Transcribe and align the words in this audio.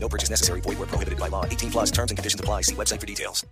No 0.00 0.08
purchase 0.08 0.30
necessary. 0.30 0.60
Void 0.60 0.78
where 0.78 0.86
prohibited 0.86 1.18
by 1.18 1.28
law. 1.28 1.44
18 1.44 1.70
plus 1.70 1.90
terms 1.90 2.10
and 2.10 2.18
conditions 2.18 2.40
apply. 2.40 2.62
See 2.62 2.74
website 2.74 3.00
for 3.00 3.06
details. 3.06 3.44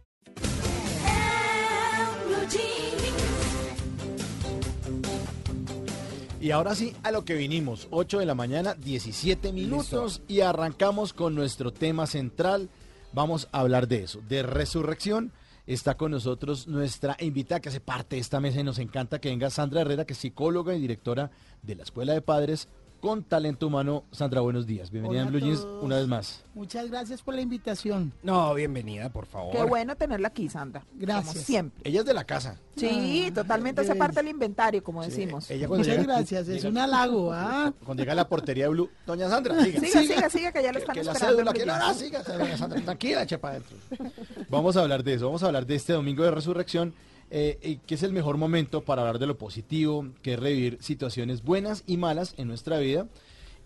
Y 6.47 6.53
ahora 6.53 6.77
sí, 6.77 6.95
a 7.03 7.11
lo 7.11 7.25
que 7.25 7.35
vinimos, 7.35 7.89
8 7.91 8.21
de 8.21 8.27
la 8.27 8.37
mañana, 8.37 8.75
17 8.75 9.53
minutos 9.53 10.23
y 10.29 10.43
arrancamos 10.43 11.13
con 11.13 11.35
nuestro 11.35 11.73
tema 11.73 12.07
central. 12.07 12.69
Vamos 13.13 13.49
a 13.51 13.61
hablar 13.61 13.89
de 13.89 14.05
eso, 14.05 14.21
de 14.29 14.45
resurrección. 14.45 15.33
Está 15.67 15.97
con 15.97 16.13
nosotros 16.13 16.69
nuestra 16.69 17.17
invitada 17.19 17.61
que 17.61 17.71
hace 17.71 17.81
parte 17.81 18.15
de 18.15 18.23
esta 18.23 18.39
mesa 18.39 18.61
y 18.61 18.63
nos 18.63 18.79
encanta 18.79 19.19
que 19.19 19.31
venga 19.31 19.51
Sandra 19.51 19.81
Herrera, 19.81 20.05
que 20.05 20.13
es 20.13 20.21
psicóloga 20.21 20.77
y 20.77 20.81
directora 20.81 21.33
de 21.63 21.75
la 21.75 21.83
Escuela 21.83 22.13
de 22.13 22.23
Padres 22.23 22.69
con 23.07 23.23
Talento 23.23 23.69
Humano. 23.69 24.03
Sandra, 24.11 24.41
buenos 24.41 24.67
días. 24.67 24.91
Bienvenida 24.91 25.21
Hola 25.23 25.29
en 25.29 25.33
Blue 25.33 25.47
Jeans 25.47 25.65
una 25.81 25.95
vez 25.97 26.09
más. 26.09 26.43
Muchas 26.55 26.91
gracias 26.91 27.23
por 27.23 27.35
la 27.37 27.41
invitación. 27.41 28.13
No, 28.25 28.53
bienvenida, 28.55 29.11
por 29.11 29.27
favor. 29.27 29.53
Qué 29.55 29.63
bueno 29.63 29.95
tenerla 29.95 30.27
aquí, 30.29 30.49
Sandra. 30.49 30.85
Gracias. 30.95 31.35
Como 31.35 31.45
siempre. 31.47 31.89
Ella 31.89 32.01
es 32.01 32.07
de 32.07 32.15
la 32.15 32.25
casa. 32.25 32.59
Sí, 32.75 33.27
Ah, 33.31 33.35
totalmente 33.35 33.83
hace 33.83 33.95
parte 33.95 34.17
del 34.17 34.29
inventario, 34.29 34.83
como 34.83 35.05
decimos. 35.05 35.49
Ella 35.53 35.69
Muchas 35.69 35.87
llega- 35.87 36.03
gracias, 36.03 36.49
es 36.49 36.65
un 36.65 36.77
halago, 36.79 37.33
¿ah? 37.33 37.73
Cuando 37.85 38.03
llega 38.03 38.13
a 38.13 38.17
la 38.17 38.29
portería 38.29 38.65
de 38.65 38.71
Blue, 38.71 38.91
doña 39.07 39.29
Sandra, 39.29 39.63
siga. 39.65 39.81
Siga, 39.81 40.03
siga, 40.03 40.31
siga, 40.31 40.53
que 40.53 40.63
ya 40.65 40.73
lo 40.73 40.79
están 40.81 40.95
que 40.97 41.05
la 41.05 41.13
esperando. 41.13 41.37
cédula, 41.37 41.51
en 41.53 41.57
que 41.57 41.67
no, 41.67 41.73
Blue 41.75 41.81
no, 41.83 41.87
Jeans. 41.95 41.99
siga, 42.01 42.23
doña 42.39 42.57
Sandra, 42.59 42.81
tranquila, 42.81 43.23
eche 43.23 43.39
para 43.39 43.55
adentro. 43.57 43.77
Vamos 44.51 44.77
a 44.77 44.81
hablar 44.83 45.05
de 45.05 45.15
eso, 45.15 45.27
vamos 45.27 45.43
a 45.45 45.47
hablar 45.47 45.65
de 45.65 45.77
este 45.77 45.93
domingo 45.93 46.25
de 46.25 46.33
resurrección, 46.33 46.93
eh, 47.31 47.79
que 47.87 47.95
es 47.95 48.03
el 48.03 48.13
mejor 48.13 48.37
momento 48.37 48.83
para 48.83 49.03
hablar 49.03 49.19
de 49.19 49.27
lo 49.27 49.37
positivo, 49.37 50.07
que 50.23 50.35
es 50.35 50.41
revivir 50.41 50.79
situaciones 50.81 51.43
buenas 51.43 51.83
y 51.87 51.97
malas 51.97 52.35
en 52.37 52.49
nuestra 52.49 52.79
vida. 52.79 53.09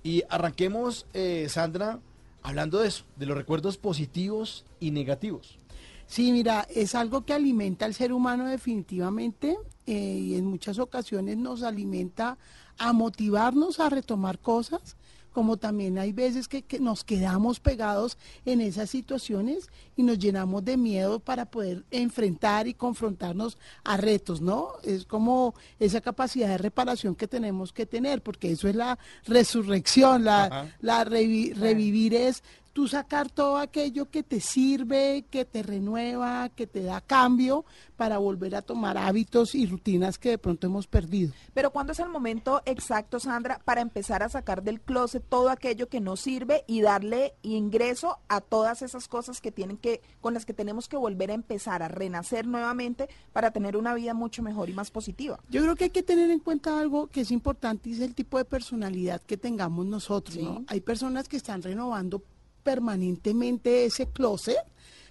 Y 0.02 0.22
arranquemos, 0.28 1.06
eh, 1.12 1.46
Sandra, 1.48 2.00
hablando 2.42 2.78
de 2.78 2.88
eso, 2.88 3.04
de 3.16 3.26
los 3.26 3.36
recuerdos 3.36 3.76
positivos 3.76 4.64
y 4.80 4.90
negativos. 4.90 5.58
Sí, 6.06 6.32
mira, 6.32 6.66
es 6.74 6.94
algo 6.94 7.24
que 7.24 7.34
alimenta 7.34 7.84
al 7.84 7.94
ser 7.94 8.12
humano 8.12 8.46
definitivamente 8.46 9.56
eh, 9.86 9.92
y 9.92 10.34
en 10.34 10.44
muchas 10.44 10.80
ocasiones 10.80 11.36
nos 11.36 11.62
alimenta 11.62 12.36
a 12.78 12.92
motivarnos 12.92 13.78
a 13.78 13.90
retomar 13.90 14.40
cosas, 14.40 14.96
como 15.32 15.56
también 15.56 15.98
hay 15.98 16.12
veces 16.12 16.48
que, 16.48 16.62
que 16.62 16.80
nos 16.80 17.04
quedamos 17.04 17.60
pegados 17.60 18.18
en 18.44 18.60
esas 18.60 18.90
situaciones 18.90 19.68
y 19.96 20.02
nos 20.02 20.18
llenamos 20.18 20.64
de 20.64 20.76
miedo 20.76 21.20
para 21.20 21.46
poder 21.46 21.84
enfrentar 21.90 22.66
y 22.68 22.74
confrontarnos 22.74 23.56
a 23.84 23.96
retos, 23.96 24.40
¿no? 24.40 24.72
Es 24.82 25.04
como 25.04 25.54
esa 25.78 26.00
capacidad 26.00 26.48
de 26.48 26.58
reparación 26.58 27.14
que 27.14 27.28
tenemos 27.28 27.72
que 27.72 27.86
tener, 27.86 28.22
porque 28.22 28.50
eso 28.52 28.68
es 28.68 28.74
la 28.76 28.98
resurrección, 29.24 30.24
la, 30.24 30.44
Ajá. 30.44 30.76
la 30.80 31.04
revi- 31.04 31.54
revivir 31.54 32.14
es 32.14 32.42
tú 32.72 32.88
sacar 32.88 33.30
todo 33.30 33.58
aquello 33.58 34.10
que 34.10 34.22
te 34.22 34.40
sirve, 34.40 35.24
que 35.30 35.44
te 35.44 35.62
renueva, 35.62 36.48
que 36.50 36.66
te 36.66 36.82
da 36.82 37.00
cambio 37.00 37.64
para 37.96 38.18
volver 38.18 38.54
a 38.54 38.62
tomar 38.62 38.96
hábitos 38.96 39.54
y 39.54 39.66
rutinas 39.66 40.18
que 40.18 40.30
de 40.30 40.38
pronto 40.38 40.66
hemos 40.66 40.86
perdido. 40.86 41.32
Pero 41.52 41.70
¿cuándo 41.70 41.92
es 41.92 41.98
el 41.98 42.08
momento 42.08 42.62
exacto, 42.64 43.20
Sandra, 43.20 43.60
para 43.64 43.80
empezar 43.80 44.22
a 44.22 44.28
sacar 44.28 44.62
del 44.62 44.80
closet 44.80 45.22
todo 45.28 45.50
aquello 45.50 45.88
que 45.88 46.00
no 46.00 46.16
sirve 46.16 46.64
y 46.66 46.80
darle 46.80 47.34
ingreso 47.42 48.18
a 48.28 48.40
todas 48.40 48.82
esas 48.82 49.08
cosas 49.08 49.40
que 49.40 49.52
tienen 49.52 49.76
que, 49.76 50.00
con 50.20 50.34
las 50.34 50.46
que 50.46 50.54
tenemos 50.54 50.88
que 50.88 50.96
volver 50.96 51.30
a 51.30 51.34
empezar 51.34 51.82
a 51.82 51.88
renacer 51.88 52.46
nuevamente 52.46 53.08
para 53.32 53.50
tener 53.50 53.76
una 53.76 53.94
vida 53.94 54.14
mucho 54.14 54.42
mejor 54.42 54.70
y 54.70 54.72
más 54.72 54.90
positiva? 54.90 55.40
Yo 55.50 55.62
creo 55.62 55.76
que 55.76 55.84
hay 55.84 55.90
que 55.90 56.02
tener 56.02 56.30
en 56.30 56.40
cuenta 56.40 56.78
algo 56.80 57.08
que 57.08 57.22
es 57.22 57.30
importante 57.30 57.90
y 57.90 57.92
es 57.92 58.00
el 58.00 58.14
tipo 58.14 58.38
de 58.38 58.44
personalidad 58.44 59.20
que 59.22 59.36
tengamos 59.36 59.86
nosotros. 59.86 60.38
Hay 60.66 60.80
personas 60.80 61.28
que 61.28 61.36
están 61.36 61.62
renovando 61.62 62.22
permanentemente 62.62 63.84
ese 63.84 64.06
closet, 64.06 64.58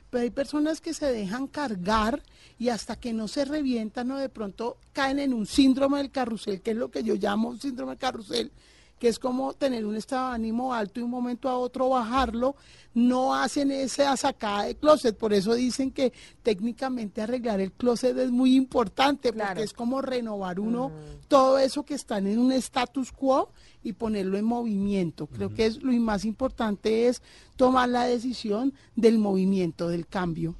pero 0.10 0.24
hay 0.24 0.30
personas 0.32 0.82
que 0.82 0.94
se 0.94 1.12
dejan 1.12 1.48
cargar 1.48 2.24
y 2.58 2.70
hasta 2.70 2.96
que 2.96 3.14
no 3.14 3.28
se 3.28 3.46
revientan 3.46 4.12
o 4.12 4.18
de 4.18 4.30
pronto 4.30 4.78
caen 4.94 5.20
en 5.20 5.34
un 5.34 5.46
síndrome 5.46 6.00
del 6.00 6.12
carrusel, 6.12 6.62
que 6.62 6.72
es 6.72 6.78
lo 6.78 6.90
que 6.90 7.04
yo 7.04 7.16
llamo 7.16 7.56
síndrome 7.58 7.92
del 7.92 8.00
carrusel, 8.00 8.52
que 9.00 9.08
es 9.08 9.18
como 9.18 9.54
tener 9.54 9.86
un 9.86 9.96
estado 9.96 10.30
de 10.30 10.36
ánimo 10.36 10.74
alto 10.74 11.00
y 11.00 11.04
un 11.04 11.10
momento 11.10 11.50
a 11.50 11.58
otro 11.58 11.90
bajarlo, 11.90 12.56
no 12.94 13.34
hacen 13.34 13.72
esa 13.72 14.16
sacada 14.18 14.64
de 14.64 14.76
closet. 14.76 15.18
Por 15.18 15.34
eso 15.34 15.54
dicen 15.56 15.92
que 15.92 16.12
técnicamente 16.44 17.22
arreglar 17.22 17.62
el 17.62 17.72
closet 17.72 18.18
es 18.18 18.30
muy 18.30 18.56
importante, 18.56 19.32
Claro. 19.32 19.50
porque 19.52 19.64
es 19.64 19.74
como 19.74 20.02
renovar 20.02 20.60
uno 20.60 20.92
todo 21.28 21.58
eso 21.60 21.84
que 21.84 21.94
están 21.94 22.28
en 22.28 22.40
un 22.40 22.52
status 22.52 23.12
quo 23.12 23.52
y 23.84 23.94
ponerlo 23.94 24.38
en 24.38 24.46
movimiento. 24.46 25.28
Creo 25.28 25.54
que 25.54 25.66
es 25.66 25.82
lo 25.82 25.94
más 25.94 26.26
importante 26.26 27.08
es 27.08 27.22
tomar 27.56 27.88
la 27.90 28.04
decisión 28.04 28.74
del 28.96 29.18
movimiento, 29.18 29.88
del 29.88 30.06
cambio. 30.08 30.56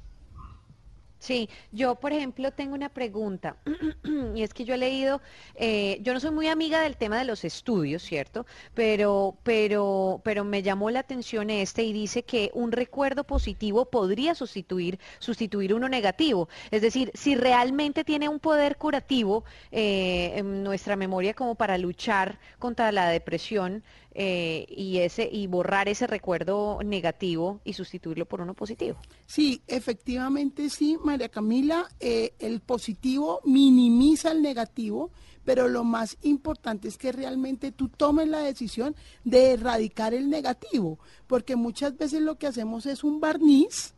Sí, 1.20 1.50
yo 1.70 1.96
por 1.96 2.14
ejemplo 2.14 2.50
tengo 2.50 2.74
una 2.74 2.88
pregunta 2.88 3.56
y 4.34 4.42
es 4.42 4.54
que 4.54 4.64
yo 4.64 4.74
he 4.74 4.78
leído, 4.78 5.20
eh, 5.54 5.98
yo 6.00 6.14
no 6.14 6.20
soy 6.20 6.30
muy 6.30 6.48
amiga 6.48 6.80
del 6.80 6.96
tema 6.96 7.18
de 7.18 7.26
los 7.26 7.44
estudios, 7.44 8.02
¿cierto? 8.02 8.46
Pero, 8.72 9.36
pero, 9.42 10.22
pero 10.24 10.44
me 10.44 10.62
llamó 10.62 10.88
la 10.90 11.00
atención 11.00 11.50
este 11.50 11.82
y 11.82 11.92
dice 11.92 12.22
que 12.22 12.50
un 12.54 12.72
recuerdo 12.72 13.24
positivo 13.24 13.84
podría 13.84 14.34
sustituir, 14.34 14.98
sustituir 15.18 15.74
uno 15.74 15.90
negativo. 15.90 16.48
Es 16.70 16.80
decir, 16.80 17.10
si 17.12 17.34
realmente 17.34 18.02
tiene 18.02 18.30
un 18.30 18.40
poder 18.40 18.78
curativo 18.78 19.44
eh, 19.72 20.32
en 20.36 20.62
nuestra 20.64 20.96
memoria 20.96 21.34
como 21.34 21.54
para 21.54 21.76
luchar 21.76 22.38
contra 22.58 22.92
la 22.92 23.10
depresión 23.10 23.84
eh, 24.22 24.66
y 24.68 24.98
ese 24.98 25.30
y 25.32 25.46
borrar 25.46 25.88
ese 25.88 26.06
recuerdo 26.06 26.80
negativo 26.84 27.62
y 27.64 27.72
sustituirlo 27.72 28.26
por 28.26 28.42
uno 28.42 28.52
positivo. 28.52 28.98
Sí, 29.24 29.62
efectivamente 29.66 30.68
sí, 30.68 30.98
María 31.02 31.30
Camila, 31.30 31.88
eh, 32.00 32.34
el 32.38 32.60
positivo 32.60 33.40
minimiza 33.46 34.32
el 34.32 34.42
negativo, 34.42 35.10
pero 35.42 35.68
lo 35.68 35.84
más 35.84 36.18
importante 36.20 36.86
es 36.86 36.98
que 36.98 37.12
realmente 37.12 37.72
tú 37.72 37.88
tomes 37.88 38.28
la 38.28 38.40
decisión 38.40 38.94
de 39.24 39.52
erradicar 39.52 40.12
el 40.12 40.28
negativo, 40.28 40.98
porque 41.26 41.56
muchas 41.56 41.96
veces 41.96 42.20
lo 42.20 42.36
que 42.36 42.46
hacemos 42.46 42.84
es 42.84 43.02
un 43.04 43.20
barniz, 43.20 43.94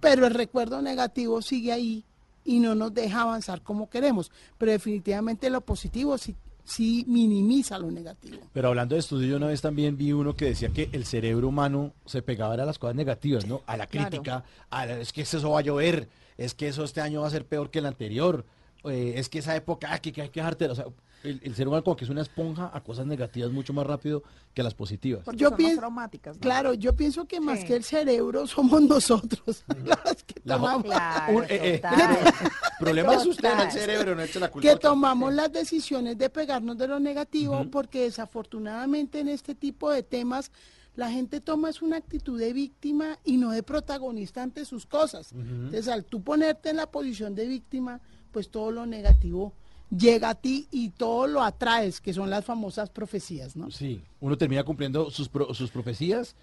pero 0.00 0.26
el 0.26 0.32
recuerdo 0.32 0.80
negativo 0.80 1.42
sigue 1.42 1.72
ahí 1.72 2.06
y 2.42 2.58
no 2.58 2.74
nos 2.74 2.94
deja 2.94 3.20
avanzar 3.20 3.60
como 3.60 3.90
queremos, 3.90 4.32
pero 4.56 4.72
definitivamente 4.72 5.50
lo 5.50 5.60
positivo 5.60 6.16
sí, 6.16 6.34
sí 6.68 7.04
minimiza 7.08 7.78
lo 7.78 7.90
negativo. 7.90 8.38
Pero 8.52 8.68
hablando 8.68 8.94
de 8.94 9.00
estudio, 9.00 9.28
yo 9.28 9.36
una 9.38 9.46
vez 9.46 9.60
también 9.62 9.96
vi 9.96 10.12
uno 10.12 10.34
que 10.34 10.44
decía 10.44 10.68
que 10.68 10.88
el 10.92 11.04
cerebro 11.06 11.48
humano 11.48 11.92
se 12.04 12.20
pegaba 12.22 12.54
a 12.54 12.56
las 12.58 12.78
cosas 12.78 12.94
negativas, 12.94 13.46
¿no? 13.46 13.62
A 13.66 13.76
la 13.76 13.86
Claro. 13.86 14.10
crítica, 14.10 14.44
a 14.70 14.86
la- 14.86 15.00
es 15.00 15.12
que 15.12 15.22
eso 15.22 15.50
va 15.50 15.60
a 15.60 15.62
llover, 15.62 16.08
es 16.36 16.54
que 16.54 16.68
eso 16.68 16.84
este 16.84 17.00
año 17.00 17.22
va 17.22 17.26
a 17.28 17.30
ser 17.30 17.44
peor 17.46 17.70
que 17.70 17.78
el 17.78 17.86
anterior, 17.86 18.44
eh, 18.84 19.14
es 19.16 19.28
que 19.28 19.38
esa 19.38 19.56
época, 19.56 19.88
ah, 19.92 19.98
que, 19.98 20.12
que 20.12 20.22
hay 20.22 20.28
que 20.28 20.40
dejarte, 20.40 20.66
o 20.66 20.74
sea, 20.74 20.84
el, 21.24 21.40
el 21.42 21.54
ser 21.54 21.66
humano 21.68 21.82
como 21.84 21.96
que 21.96 22.04
es 22.04 22.10
una 22.10 22.22
esponja 22.22 22.70
a 22.72 22.80
cosas 22.82 23.06
negativas 23.06 23.50
mucho 23.50 23.72
más 23.72 23.86
rápido 23.86 24.22
que 24.54 24.60
a 24.60 24.64
las 24.64 24.74
positivas. 24.74 25.24
Porque 25.24 25.38
Yo 25.38 25.54
pienso- 25.56 25.78
traumáticas. 25.78 26.36
¿no? 26.36 26.40
Claro, 26.40 26.74
yo 26.74 26.94
pienso 26.94 27.24
que 27.26 27.40
más 27.40 27.60
Sí. 27.60 27.66
que 27.66 27.76
el 27.76 27.84
cerebro 27.84 28.46
somos 28.46 28.80
nosotros 28.82 29.64
las 29.84 30.22
que 30.24 30.40
La 30.44 30.56
tomamos. 30.56 30.84
Claro, 30.84 31.32
Un- 31.38 31.44
eh, 31.44 31.48
eh, 31.50 31.78
total. 31.78 32.18
problema 32.78 33.14
es 33.14 33.26
usted, 33.26 33.54
no 33.54 33.62
el 33.64 33.70
cerebro, 33.72 34.14
no 34.14 34.22
eche 34.22 34.38
la 34.40 34.50
culpa. 34.50 34.68
que 34.68 34.76
tomamos 34.76 35.32
las 35.34 35.52
decisiones 35.52 36.16
de 36.18 36.30
pegarnos 36.30 36.78
de 36.78 36.86
lo 36.88 37.00
negativo, 37.00 37.66
porque 37.70 38.02
desafortunadamente 38.02 39.20
en 39.20 39.28
este 39.28 39.54
tipo 39.54 39.90
de 39.90 40.02
temas 40.02 40.50
la 40.94 41.10
gente 41.10 41.40
toma 41.40 41.70
es 41.70 41.80
una 41.80 41.96
actitud 41.96 42.38
de 42.40 42.52
víctima 42.52 43.18
y 43.24 43.36
no 43.36 43.52
de 43.52 43.62
protagonista 43.62 44.42
ante 44.42 44.64
sus 44.64 44.84
cosas. 44.84 45.30
Entonces, 45.32 45.86
al 45.86 46.04
tú 46.04 46.22
ponerte 46.22 46.70
en 46.70 46.76
la 46.76 46.90
posición 46.90 47.36
de 47.36 47.46
víctima, 47.46 48.00
pues 48.32 48.50
todo 48.50 48.72
lo 48.72 48.84
negativo 48.84 49.52
llega 49.90 50.30
a 50.30 50.34
ti 50.34 50.68
y 50.70 50.90
todo 50.90 51.26
lo 51.26 51.42
atraes, 51.42 52.00
que 52.00 52.12
son 52.12 52.30
las 52.30 52.44
famosas 52.44 52.90
profecías, 52.90 53.56
¿no? 53.56 53.70
Sí, 53.70 54.02
uno 54.20 54.36
termina 54.36 54.64
cumpliendo 54.64 55.10
sus, 55.10 55.30
sus 55.52 55.70
profecías 55.70 56.34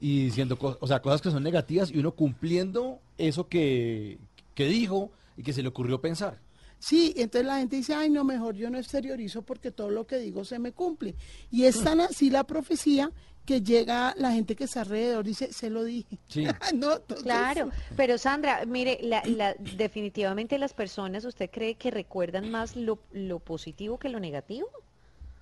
y 0.00 0.24
diciendo 0.24 0.58
co- 0.58 0.78
o 0.80 0.86
sea, 0.86 1.00
cosas 1.02 1.20
que 1.20 1.30
son 1.30 1.42
negativas 1.42 1.90
y 1.90 1.98
uno 1.98 2.12
cumpliendo 2.12 3.00
eso 3.18 3.48
que, 3.48 4.18
que 4.54 4.66
dijo 4.66 5.10
y 5.36 5.42
que 5.42 5.52
se 5.52 5.62
le 5.62 5.68
ocurrió 5.68 6.00
pensar. 6.00 6.38
Sí, 6.78 7.14
entonces 7.16 7.46
la 7.46 7.58
gente 7.58 7.76
dice, 7.76 7.94
ay, 7.94 8.10
no, 8.10 8.24
mejor 8.24 8.54
yo 8.56 8.68
no 8.70 8.78
exteriorizo 8.78 9.42
porque 9.42 9.70
todo 9.70 9.90
lo 9.90 10.06
que 10.06 10.18
digo 10.18 10.44
se 10.44 10.58
me 10.58 10.72
cumple. 10.72 11.14
Y 11.50 11.64
es 11.64 11.82
tan 11.82 12.00
así 12.00 12.28
la 12.30 12.44
profecía 12.44 13.10
que 13.46 13.60
llega 13.62 14.14
la 14.16 14.32
gente 14.32 14.56
que 14.56 14.64
está 14.64 14.80
alrededor, 14.82 15.24
dice, 15.24 15.52
se 15.52 15.68
lo 15.70 15.84
dije. 15.84 16.18
Sí. 16.28 16.44
No, 16.74 16.96
entonces- 16.96 17.24
Claro, 17.24 17.70
pero 17.96 18.16
Sandra, 18.18 18.64
mire, 18.66 18.98
la, 19.02 19.22
la- 19.26 19.54
definitivamente 19.54 20.58
las 20.58 20.72
personas, 20.74 21.24
¿usted 21.24 21.50
cree 21.50 21.74
que 21.74 21.90
recuerdan 21.90 22.50
más 22.50 22.74
lo, 22.76 22.98
lo 23.12 23.38
positivo 23.40 23.98
que 23.98 24.08
lo 24.08 24.18
negativo? 24.20 24.68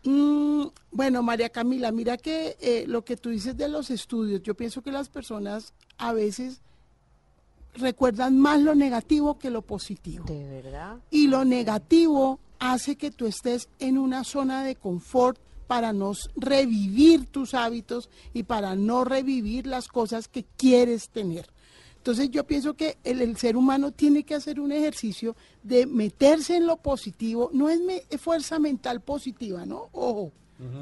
Mm, 0.05 0.67
bueno, 0.91 1.23
María 1.23 1.49
Camila, 1.51 1.93
mira 1.93 2.17
que 2.17 2.57
eh, 2.61 2.85
lo 2.89 3.05
que 3.05 3.17
tú 3.17 3.31
dices 3.31 3.57
de 3.57 3.69
los 3.69 3.91
estudios, 3.91 4.43
yo 4.43 4.55
pienso 4.57 4.83
que 4.83 4.91
las 4.91 5.09
personas 5.09 5.73
a 5.97 6.13
veces 6.13 6.61
recuerdan 7.75 8.39
más 8.39 8.61
lo 8.61 8.75
negativo 8.75 9.39
que 9.39 9.51
lo 9.51 9.63
positivo. 9.63 10.25
¿De 10.27 10.47
verdad? 10.49 10.97
Y 11.11 11.29
lo 11.29 11.45
negativo 11.45 12.39
hace 12.59 12.97
que 12.97 13.11
tú 13.11 13.27
estés 13.27 13.69
en 13.79 13.99
una 13.99 14.25
zona 14.25 14.63
de 14.63 14.77
confort 14.77 15.39
para 15.67 15.93
no 15.93 16.13
revivir 16.37 17.27
tus 17.27 17.55
hábitos 17.55 18.11
y 18.35 18.43
para 18.43 18.75
no 18.77 19.05
revivir 19.05 19.67
las 19.67 19.89
cosas 19.89 20.29
que 20.29 20.45
quieres 20.57 21.09
tener. 21.09 21.47
Entonces 21.97 22.31
yo 22.31 22.45
pienso 22.45 22.75
que 22.75 22.99
el, 23.05 23.23
el 23.23 23.37
ser 23.37 23.57
humano 23.57 23.93
tiene 23.93 24.25
que 24.25 24.35
hacer 24.35 24.59
un 24.61 24.73
ejercicio 24.73 25.37
de 25.63 25.87
meterse 25.87 26.57
en 26.57 26.67
lo 26.67 26.77
positivo, 26.77 27.49
no 27.53 27.71
es 27.71 27.81
me- 27.81 28.03
fuerza 28.19 28.59
mental 28.59 29.01
positiva, 29.01 29.65
¿no? 29.65 29.89
Ojo, 29.93 30.33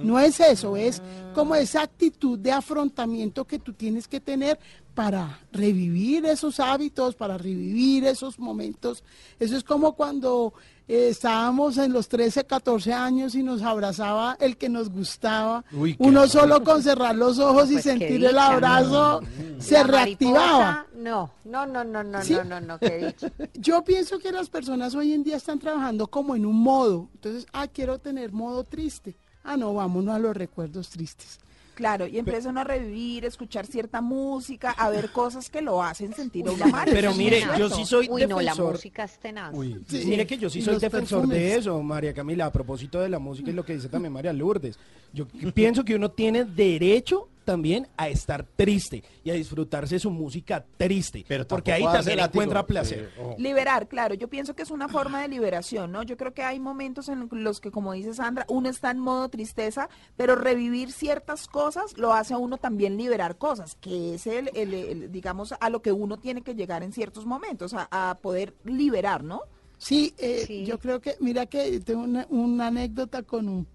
no 0.02 0.18
es 0.18 0.40
eso, 0.40 0.76
es 0.76 1.02
como 1.34 1.54
esa 1.54 1.82
actitud 1.82 2.38
de 2.38 2.52
afrontamiento 2.52 3.44
que 3.46 3.58
tú 3.58 3.72
tienes 3.72 4.08
que 4.08 4.20
tener 4.20 4.58
para 4.94 5.38
revivir 5.52 6.26
esos 6.26 6.58
hábitos, 6.60 7.14
para 7.14 7.38
revivir 7.38 8.04
esos 8.04 8.38
momentos. 8.38 9.02
Eso 9.38 9.56
es 9.56 9.62
como 9.64 9.92
cuando 9.92 10.52
eh, 10.88 11.08
estábamos 11.10 11.78
en 11.78 11.92
los 11.92 12.08
13, 12.08 12.44
14 12.44 12.92
años 12.92 13.34
y 13.36 13.42
nos 13.44 13.62
abrazaba 13.62 14.36
el 14.40 14.56
que 14.56 14.68
nos 14.68 14.90
gustaba. 14.90 15.64
Uy, 15.72 15.94
Uno 16.00 16.26
solo 16.26 16.62
con 16.64 16.82
cerrar 16.82 17.14
los 17.14 17.38
ojos 17.38 17.70
y 17.70 17.74
Pues 17.74 17.84
sentir 17.84 18.24
el 18.24 18.36
abrazo 18.36 19.20
se 19.58 19.74
La 19.76 19.84
reactivaba. 19.84 20.58
mariposa, 20.58 20.86
No, 20.96 21.30
no, 21.44 21.66
no, 21.66 21.84
no, 21.84 22.02
no, 22.02 22.22
¿Sí? 22.22 22.34
no, 22.34 22.44
no, 22.44 22.60
no, 22.60 22.78
qué 22.80 23.06
dicha. 23.06 23.30
Yo 23.54 23.84
pienso 23.84 24.18
que 24.18 24.32
las 24.32 24.50
personas 24.50 24.94
hoy 24.96 25.12
en 25.12 25.22
día 25.22 25.36
están 25.36 25.60
trabajando 25.60 26.08
como 26.08 26.34
en 26.34 26.44
un 26.44 26.56
modo. 26.60 27.08
Entonces, 27.14 27.46
ah, 27.52 27.68
quiero 27.68 27.98
tener 28.00 28.32
modo 28.32 28.64
triste. 28.64 29.14
Ah, 29.44 29.56
no, 29.56 29.74
vámonos 29.74 30.14
a 30.14 30.18
los 30.18 30.36
recuerdos 30.36 30.90
tristes. 30.90 31.40
Claro, 31.80 32.06
y 32.06 32.18
empieza 32.18 32.50
uno 32.50 32.60
a 32.60 32.64
revivir, 32.64 33.24
escuchar 33.24 33.64
cierta 33.66 34.02
música, 34.02 34.72
a 34.72 34.90
ver 34.90 35.10
cosas 35.12 35.48
que 35.48 35.62
lo 35.62 35.82
hacen 35.82 36.12
sentir 36.12 36.46
a 36.46 36.50
uno 36.52 36.66
mal. 36.66 36.86
Pero 36.92 37.14
mire, 37.14 37.42
yo 37.58 37.70
sí 37.70 37.86
soy 37.86 38.06
Uy, 38.10 38.26
no, 38.26 38.36
la 38.36 38.50
defensor. 38.50 38.72
música 38.74 39.04
es 39.04 39.18
tenaz. 39.18 39.54
Uy. 39.54 39.82
Sí. 39.88 40.04
Mire 40.04 40.26
que 40.26 40.36
yo 40.36 40.50
sí 40.50 40.60
soy 40.60 40.78
defensor 40.78 41.26
de 41.26 41.56
eso, 41.56 41.82
María 41.82 42.12
Camila, 42.12 42.44
a 42.44 42.52
propósito 42.52 43.00
de 43.00 43.08
la 43.08 43.18
música 43.18 43.48
y 43.50 43.54
lo 43.54 43.64
que 43.64 43.72
dice 43.72 43.88
también 43.88 44.12
María 44.12 44.34
Lourdes. 44.34 44.78
Yo 45.14 45.26
pienso 45.54 45.82
que 45.82 45.94
uno 45.94 46.10
tiene 46.10 46.44
derecho 46.44 47.29
también 47.44 47.88
a 47.96 48.08
estar 48.08 48.44
triste 48.44 49.02
y 49.24 49.30
a 49.30 49.34
disfrutarse 49.34 49.98
su 49.98 50.10
música 50.10 50.64
triste, 50.76 51.24
Pero 51.26 51.46
porque 51.46 51.72
ahí 51.72 51.82
también 51.84 52.18
látigo. 52.18 52.42
encuentra 52.42 52.66
placer. 52.66 53.10
Liberar, 53.38 53.88
claro, 53.88 54.14
yo 54.14 54.28
pienso 54.28 54.54
que 54.54 54.62
es 54.62 54.70
una 54.70 54.88
forma 54.88 55.22
de 55.22 55.28
liberación, 55.28 55.92
¿no? 55.92 56.02
Yo 56.02 56.16
creo 56.16 56.32
que 56.34 56.42
hay 56.42 56.60
momentos 56.60 57.08
en 57.08 57.28
los 57.30 57.60
que, 57.60 57.70
como 57.70 57.92
dice 57.92 58.14
Sandra, 58.14 58.44
uno 58.48 58.68
está 58.68 58.90
en 58.90 58.98
modo 58.98 59.28
tristeza, 59.28 59.88
pero 60.16 60.36
revivir 60.36 60.92
ciertas 60.92 61.46
cosas 61.48 61.96
lo 61.96 62.12
hace 62.12 62.34
a 62.34 62.38
uno 62.38 62.56
también 62.58 62.96
liberar 62.96 63.36
cosas, 63.38 63.76
que 63.80 64.14
es 64.14 64.26
el, 64.26 64.50
el- 64.54 64.74
el, 64.74 65.12
digamos, 65.12 65.54
a 65.60 65.70
lo 65.70 65.82
que 65.82 65.92
uno 65.92 66.18
tiene 66.18 66.42
que 66.42 66.54
llegar 66.54 66.82
en 66.82 66.92
ciertos 66.92 67.26
momentos, 67.26 67.74
a, 67.74 67.88
a 67.90 68.14
poder 68.18 68.54
liberar, 68.64 69.24
¿no? 69.24 69.42
Sí, 69.78 70.14
eh, 70.18 70.44
Sí. 70.46 70.64
yo 70.66 70.78
creo 70.78 71.00
que, 71.00 71.16
mira 71.20 71.46
que 71.46 71.80
tengo 71.80 72.02
una, 72.02 72.26
una 72.28 72.66
anécdota 72.66 73.22
con 73.22 73.48
un 73.48 73.66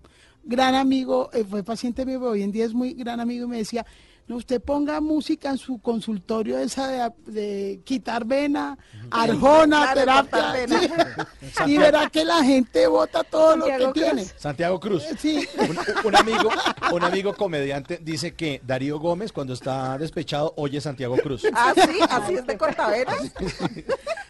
gran 0.46 0.76
amigo, 0.76 1.30
eh, 1.34 1.44
fue 1.50 1.64
paciente 1.64 2.06
mío, 2.06 2.20
pero 2.20 2.32
hoy 2.32 2.44
en 2.44 2.52
día 2.52 2.66
es 2.66 2.74
muy 2.74 2.94
gran 2.94 3.20
amigo 3.20 3.46
y 3.46 3.50
me 3.50 3.58
decía, 3.58 3.86
no, 4.28 4.38
usted 4.38 4.60
ponga 4.60 5.02
música 5.02 5.52
en 5.52 5.58
su 5.60 5.78
consultorio 5.80 6.58
esa 6.58 6.88
de, 6.88 7.32
de 7.32 7.82
quitar 7.84 8.26
vena, 8.26 8.76
arjona, 9.12 9.92
Claro, 9.94 10.28
terapia, 10.30 10.68
sí, 10.68 11.72
y 11.72 11.78
verá 11.78 12.10
que 12.10 12.26
la 12.26 12.44
gente 12.44 12.88
vota 12.88 13.24
todo 13.24 13.56
lo 13.56 13.66
que 13.66 13.72
Santiago 13.72 13.94
Cruz. 13.94 14.04
tiene. 14.04 14.26
Santiago 14.38 14.80
Cruz. 14.80 15.04
Sí. 15.20 15.48
Un, 15.60 15.78
un 16.06 16.16
amigo, 16.16 16.50
un 16.92 17.04
amigo 17.04 17.36
comediante 17.36 18.00
dice 18.02 18.34
que 18.34 18.62
Darío 18.66 18.98
Gómez 19.00 19.32
cuando 19.32 19.54
está 19.54 19.96
despechado 20.00 20.54
oye 20.58 20.82
Santiago 20.82 21.18
Cruz. 21.18 21.44
Ah, 21.54 21.74
sí, 21.76 22.00
así 22.10 22.34
es 22.34 22.48
de 22.48 22.58
cortavenas. 22.58 23.32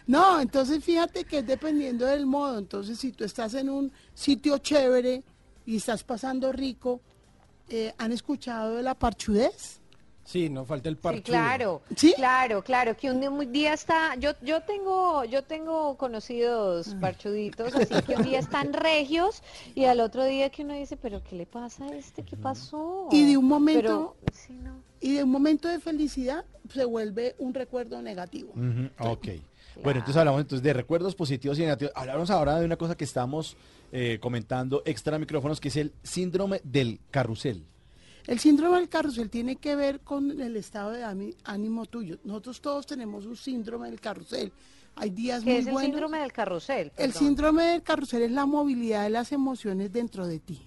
No, 0.06 0.40
entonces 0.40 0.84
fíjate 0.84 1.24
que 1.24 1.38
es 1.38 1.46
dependiendo 1.48 2.06
del 2.06 2.26
modo. 2.26 2.58
Entonces, 2.60 2.96
si 2.96 3.10
tú 3.10 3.24
estás 3.24 3.54
en 3.54 3.68
un 3.68 3.90
sitio 4.14 4.58
chévere 4.58 5.24
y 5.66 5.76
estás 5.76 6.04
pasando 6.04 6.52
rico, 6.52 7.00
eh, 7.68 7.92
¿han 7.98 8.12
escuchado 8.12 8.76
de 8.76 8.82
la 8.82 8.94
parchudez? 8.94 9.80
Sí, 10.24 10.48
no 10.50 10.64
falta 10.64 10.88
el 10.88 10.96
Sí, 10.96 11.00
parche. 11.02 11.22
claro, 11.22 11.82
¿Sí? 11.96 12.12
claro, 12.16 12.62
claro, 12.64 12.96
que 12.96 13.12
un 13.12 13.52
día- 13.52 13.72
está, 13.72 14.16
yo, 14.16 14.32
yo 14.42 14.60
tengo, 14.62 15.24
yo 15.24 15.44
tengo 15.44 15.96
conocidos 15.96 16.88
Ah. 16.88 17.00
parchuditos, 17.00 17.72
así 17.76 17.94
que 18.02 18.16
un 18.16 18.22
día 18.24 18.40
están 18.40 18.72
regios 18.72 19.42
y 19.76 19.84
al 19.84 20.00
otro 20.00 20.24
día 20.24 20.50
que 20.50 20.64
uno 20.64 20.74
dice, 20.74 20.96
pero 20.96 21.22
¿qué 21.22 21.36
le 21.36 21.46
pasa 21.46 21.84
a 21.84 21.94
este? 21.94 22.24
¿Qué 22.24 22.36
pasó? 22.36 23.08
Y 23.12 23.24
de 23.24 23.36
un 23.36 23.44
momento- 23.46 24.16
Pero, 24.20 24.32
sí, 24.32 24.52
no. 24.54 24.82
Y 25.00 25.14
de 25.14 25.22
un 25.22 25.30
momento 25.30 25.68
de 25.68 25.78
felicidad 25.78 26.44
se 26.72 26.84
vuelve 26.84 27.36
un 27.38 27.54
recuerdo 27.54 28.02
negativo. 28.02 28.50
Ujú, 28.52 28.90
ok. 29.08 29.28
Bueno, 29.82 30.00
entonces 30.00 30.16
hablamos 30.16 30.40
entonces 30.40 30.62
de 30.62 30.72
recuerdos 30.72 31.14
positivos 31.14 31.58
y 31.58 31.62
negativos. 31.62 31.92
Hablamos 31.94 32.30
ahora 32.30 32.58
de 32.58 32.64
una 32.64 32.76
cosa 32.76 32.96
que 32.96 33.04
estamos 33.04 33.56
eh, 33.92 34.18
comentando 34.20 34.82
extra 34.84 35.18
micrófonos, 35.18 35.60
que 35.60 35.68
es 35.68 35.76
el 35.76 35.92
síndrome 36.02 36.60
del 36.64 37.00
carrusel. 37.10 37.64
El 38.26 38.40
síndrome 38.40 38.78
del 38.78 38.88
carrusel 38.88 39.30
tiene 39.30 39.56
que 39.56 39.76
ver 39.76 40.00
con 40.00 40.40
el 40.40 40.56
estado 40.56 40.90
de 40.90 41.04
ánimo 41.44 41.86
tuyo. 41.86 42.18
Nosotros 42.24 42.60
todos 42.60 42.86
tenemos 42.86 43.24
un 43.26 43.36
síndrome 43.36 43.88
del 43.90 44.00
carrusel. 44.00 44.50
Hay 44.96 45.10
días 45.10 45.44
¿Qué 45.44 45.50
muy 45.50 45.58
es 45.60 45.66
el 45.66 45.72
buenos. 45.72 45.90
síndrome 45.92 46.18
del 46.18 46.32
carrusel? 46.32 46.90
El 46.96 47.12
síndrome 47.12 47.62
del 47.64 47.82
carrusel 47.82 48.22
es 48.22 48.30
la 48.32 48.46
movilidad 48.46 49.04
de 49.04 49.10
las 49.10 49.30
emociones 49.30 49.92
dentro 49.92 50.26
de 50.26 50.40
ti. 50.40 50.60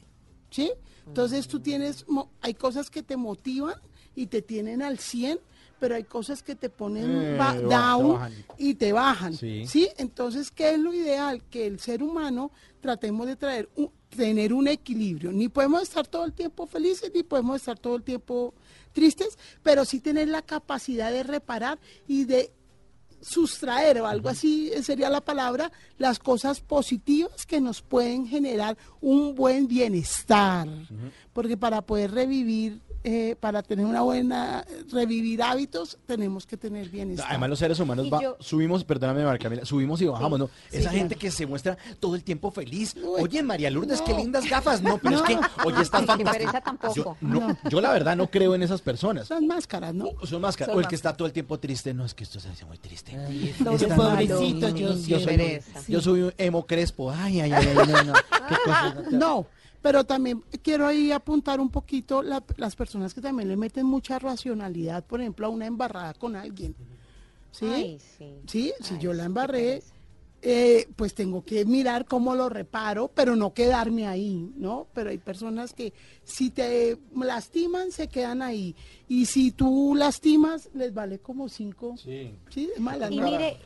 ¿Sí? 0.52 0.72
Entonces 1.06 1.48
tú 1.48 1.60
tienes, 1.60 2.08
mo- 2.08 2.30
hay 2.42 2.54
cosas 2.54 2.90
que 2.90 3.04
te 3.04 3.18
motivan 3.18 3.76
y 4.16 4.28
te 4.28 4.42
tienen 4.42 4.82
al 4.82 5.00
100, 5.00 5.40
pero 5.80 5.96
hay 5.96 6.04
cosas 6.04 6.44
que 6.44 6.56
te 6.56 6.70
ponen 6.70 7.06
Eh, 7.22 7.38
te 7.58 7.62
down 7.64 8.14
bajan. 8.14 8.34
y 8.58 8.74
te 8.76 8.92
bajan. 8.94 9.34
Sí. 9.34 9.66
Sí. 9.68 9.88
Entonces, 9.98 10.52
¿qué 10.52 10.72
es 10.74 10.80
lo 10.80 10.94
ideal? 10.94 11.44
Que 11.50 11.66
el 11.68 11.80
ser 11.80 12.04
humano 12.04 12.52
tratemos 12.82 13.26
de 13.28 13.36
traer 13.36 13.70
un- 13.76 13.92
tener 14.10 14.54
un 14.54 14.68
equilibrio. 14.68 15.32
Ni 15.32 15.50
podemos 15.50 15.84
estar 15.84 16.08
todo 16.08 16.26
el 16.26 16.34
tiempo 16.34 16.66
felices, 16.68 17.12
ni 17.14 17.22
podemos 17.24 17.58
estar 17.58 17.78
todo 17.78 17.96
el 17.96 18.04
tiempo 18.04 18.54
tristes, 18.92 19.38
pero 19.62 19.86
sí 19.86 20.00
tener 20.00 20.28
la 20.30 20.42
capacidad 20.42 21.12
de 21.12 21.22
reparar 21.24 21.80
y 22.08 22.26
de 22.26 22.52
sustraer 23.22 24.00
o 24.02 24.08
algo 24.08 24.30
así 24.30 24.72
sería 24.82 25.10
la 25.10 25.22
palabra, 25.22 25.72
las 25.98 26.20
cosas 26.20 26.62
positivas 26.62 27.46
que 27.46 27.60
nos 27.60 27.82
pueden 27.82 28.26
generar 28.28 28.78
un 29.02 29.36
buen 29.36 29.68
bienestar. 29.68 30.68
Porque 31.34 31.58
para 31.58 31.82
poder 31.82 32.12
revivir, 32.12 32.82
eh, 33.12 33.36
para 33.40 33.64
tener 33.64 33.86
una 33.88 34.02
buena, 34.02 34.64
revivir 34.92 35.42
hábitos, 35.42 35.98
tenemos 36.06 36.46
que 36.46 36.58
tener 36.58 36.90
bienestar. 36.90 37.26
Además 37.30 37.50
los 37.50 37.58
seres 37.60 37.80
humanos 37.80 38.06
Y 38.06 38.10
va- 38.12 38.22
yo- 38.22 38.38
subimos, 38.40 38.84
perdóname 38.84 39.24
María 39.24 39.40
Camila, 39.40 39.66
subimos 39.66 40.00
y 40.02 40.06
bajamos, 40.06 40.38
¿no? 40.38 40.46
sí, 40.48 40.52
Esa 40.78 40.82
claro. 40.92 40.98
gente 40.98 41.16
que 41.16 41.32
se 41.32 41.48
muestra 41.48 41.76
todo 42.00 42.14
el 42.14 42.24
tiempo 42.24 42.52
feliz. 42.52 42.96
Uy, 42.96 43.24
Oye, 43.24 43.42
María 43.42 43.72
Lourdes, 43.72 44.02
qué 44.02 44.14
lindas 44.14 44.48
gafas. 44.48 44.84
No, 44.84 45.00
pero 45.00 45.16
es 45.16 45.22
que, 45.24 45.34
oye, 45.66 45.78
Ay, 45.80 45.86
fantásticas. 45.86 46.34
pereza 46.38 46.62
tampoco. 46.62 46.94
Yo, 46.94 47.18
no, 47.22 47.58
yo 47.68 47.82
la 47.82 47.92
verdad 47.92 48.16
no 48.16 48.30
creo 48.30 48.54
en 48.54 48.62
esas 48.62 48.82
personas. 48.82 49.28
Son 49.28 49.48
máscaras, 49.48 49.94
¿no? 49.96 50.10
Son 50.26 50.40
máscaras. 50.42 50.70
Son 50.74 50.78
O 50.78 50.82
el 50.82 50.88
que 50.88 50.96
está 50.96 51.18
todo 51.18 51.26
el 51.26 51.34
tiempo 51.34 51.58
triste. 51.60 51.94
No, 51.96 52.06
es 52.06 52.14
que 52.14 52.24
esto 52.26 52.40
se 52.40 52.50
hace 52.50 52.64
muy 52.66 52.78
triste. 52.78 53.18
Está 53.74 53.96
pobrecito, 53.96 54.70
yo 54.70 54.94
yo, 54.96 55.20
soy, 55.20 55.60
yo 55.88 56.02
soy 56.02 56.22
un 56.22 56.34
emo 56.38 56.66
crespo. 56.68 57.10
Ay, 57.12 57.42
ay, 57.42 57.52
ay, 57.54 57.68
ay, 57.76 57.88
no, 57.88 58.04
no. 58.04 58.14
Qué 58.50 58.56
cosa. 58.66 58.96
No, 59.12 59.48
pero 59.82 60.04
también 60.04 60.44
quiero 60.62 60.86
ahí 60.88 61.12
apuntar 61.12 61.60
un 61.60 61.70
poquito 61.70 62.22
la- 62.22 62.44
las 62.58 62.76
personas 62.76 63.14
que 63.14 63.22
también 63.22 63.48
le 63.50 63.58
meten 63.58 63.86
mucha 63.86 64.20
racionalidad, 64.20 65.06
por 65.06 65.22
ejemplo, 65.22 65.48
a 65.48 65.50
una 65.50 65.66
embarrada 65.66 66.14
con 66.14 66.36
alguien. 66.36 66.76
¿Sí? 67.52 67.66
Ay, 67.66 68.00
sí. 68.18 68.26
Sí, 68.48 68.74
si 68.80 68.98
yo 69.00 69.12
la 69.14 69.26
embarré, 69.26 69.82
eh, 70.42 70.88
pues 70.96 71.14
tengo 71.16 71.44
que 71.44 71.66
mirar 71.66 72.06
cómo 72.06 72.34
lo 72.36 72.48
reparo, 72.48 73.10
pero 73.14 73.36
no 73.36 73.54
quedarme 73.54 74.08
ahí, 74.08 74.54
¿no? 74.56 74.88
Pero 74.94 75.10
hay 75.10 75.18
personas 75.18 75.74
que 75.74 75.92
si 76.24 76.50
te 76.52 76.98
lastiman, 77.14 77.92
se 77.92 78.08
quedan 78.08 78.42
ahí. 78.42 78.76
Y 79.10 79.26
si 79.26 79.52
tú 79.52 79.96
lastimas, 79.98 80.70
les 80.74 80.94
vale 80.94 81.20
como 81.20 81.50
cinco. 81.50 81.98
Sí. 81.98 82.36
Sí, 82.50 82.70
de 82.74 82.80
malas. 82.80 83.12
Y 83.12 83.20
mire, 83.20 83.58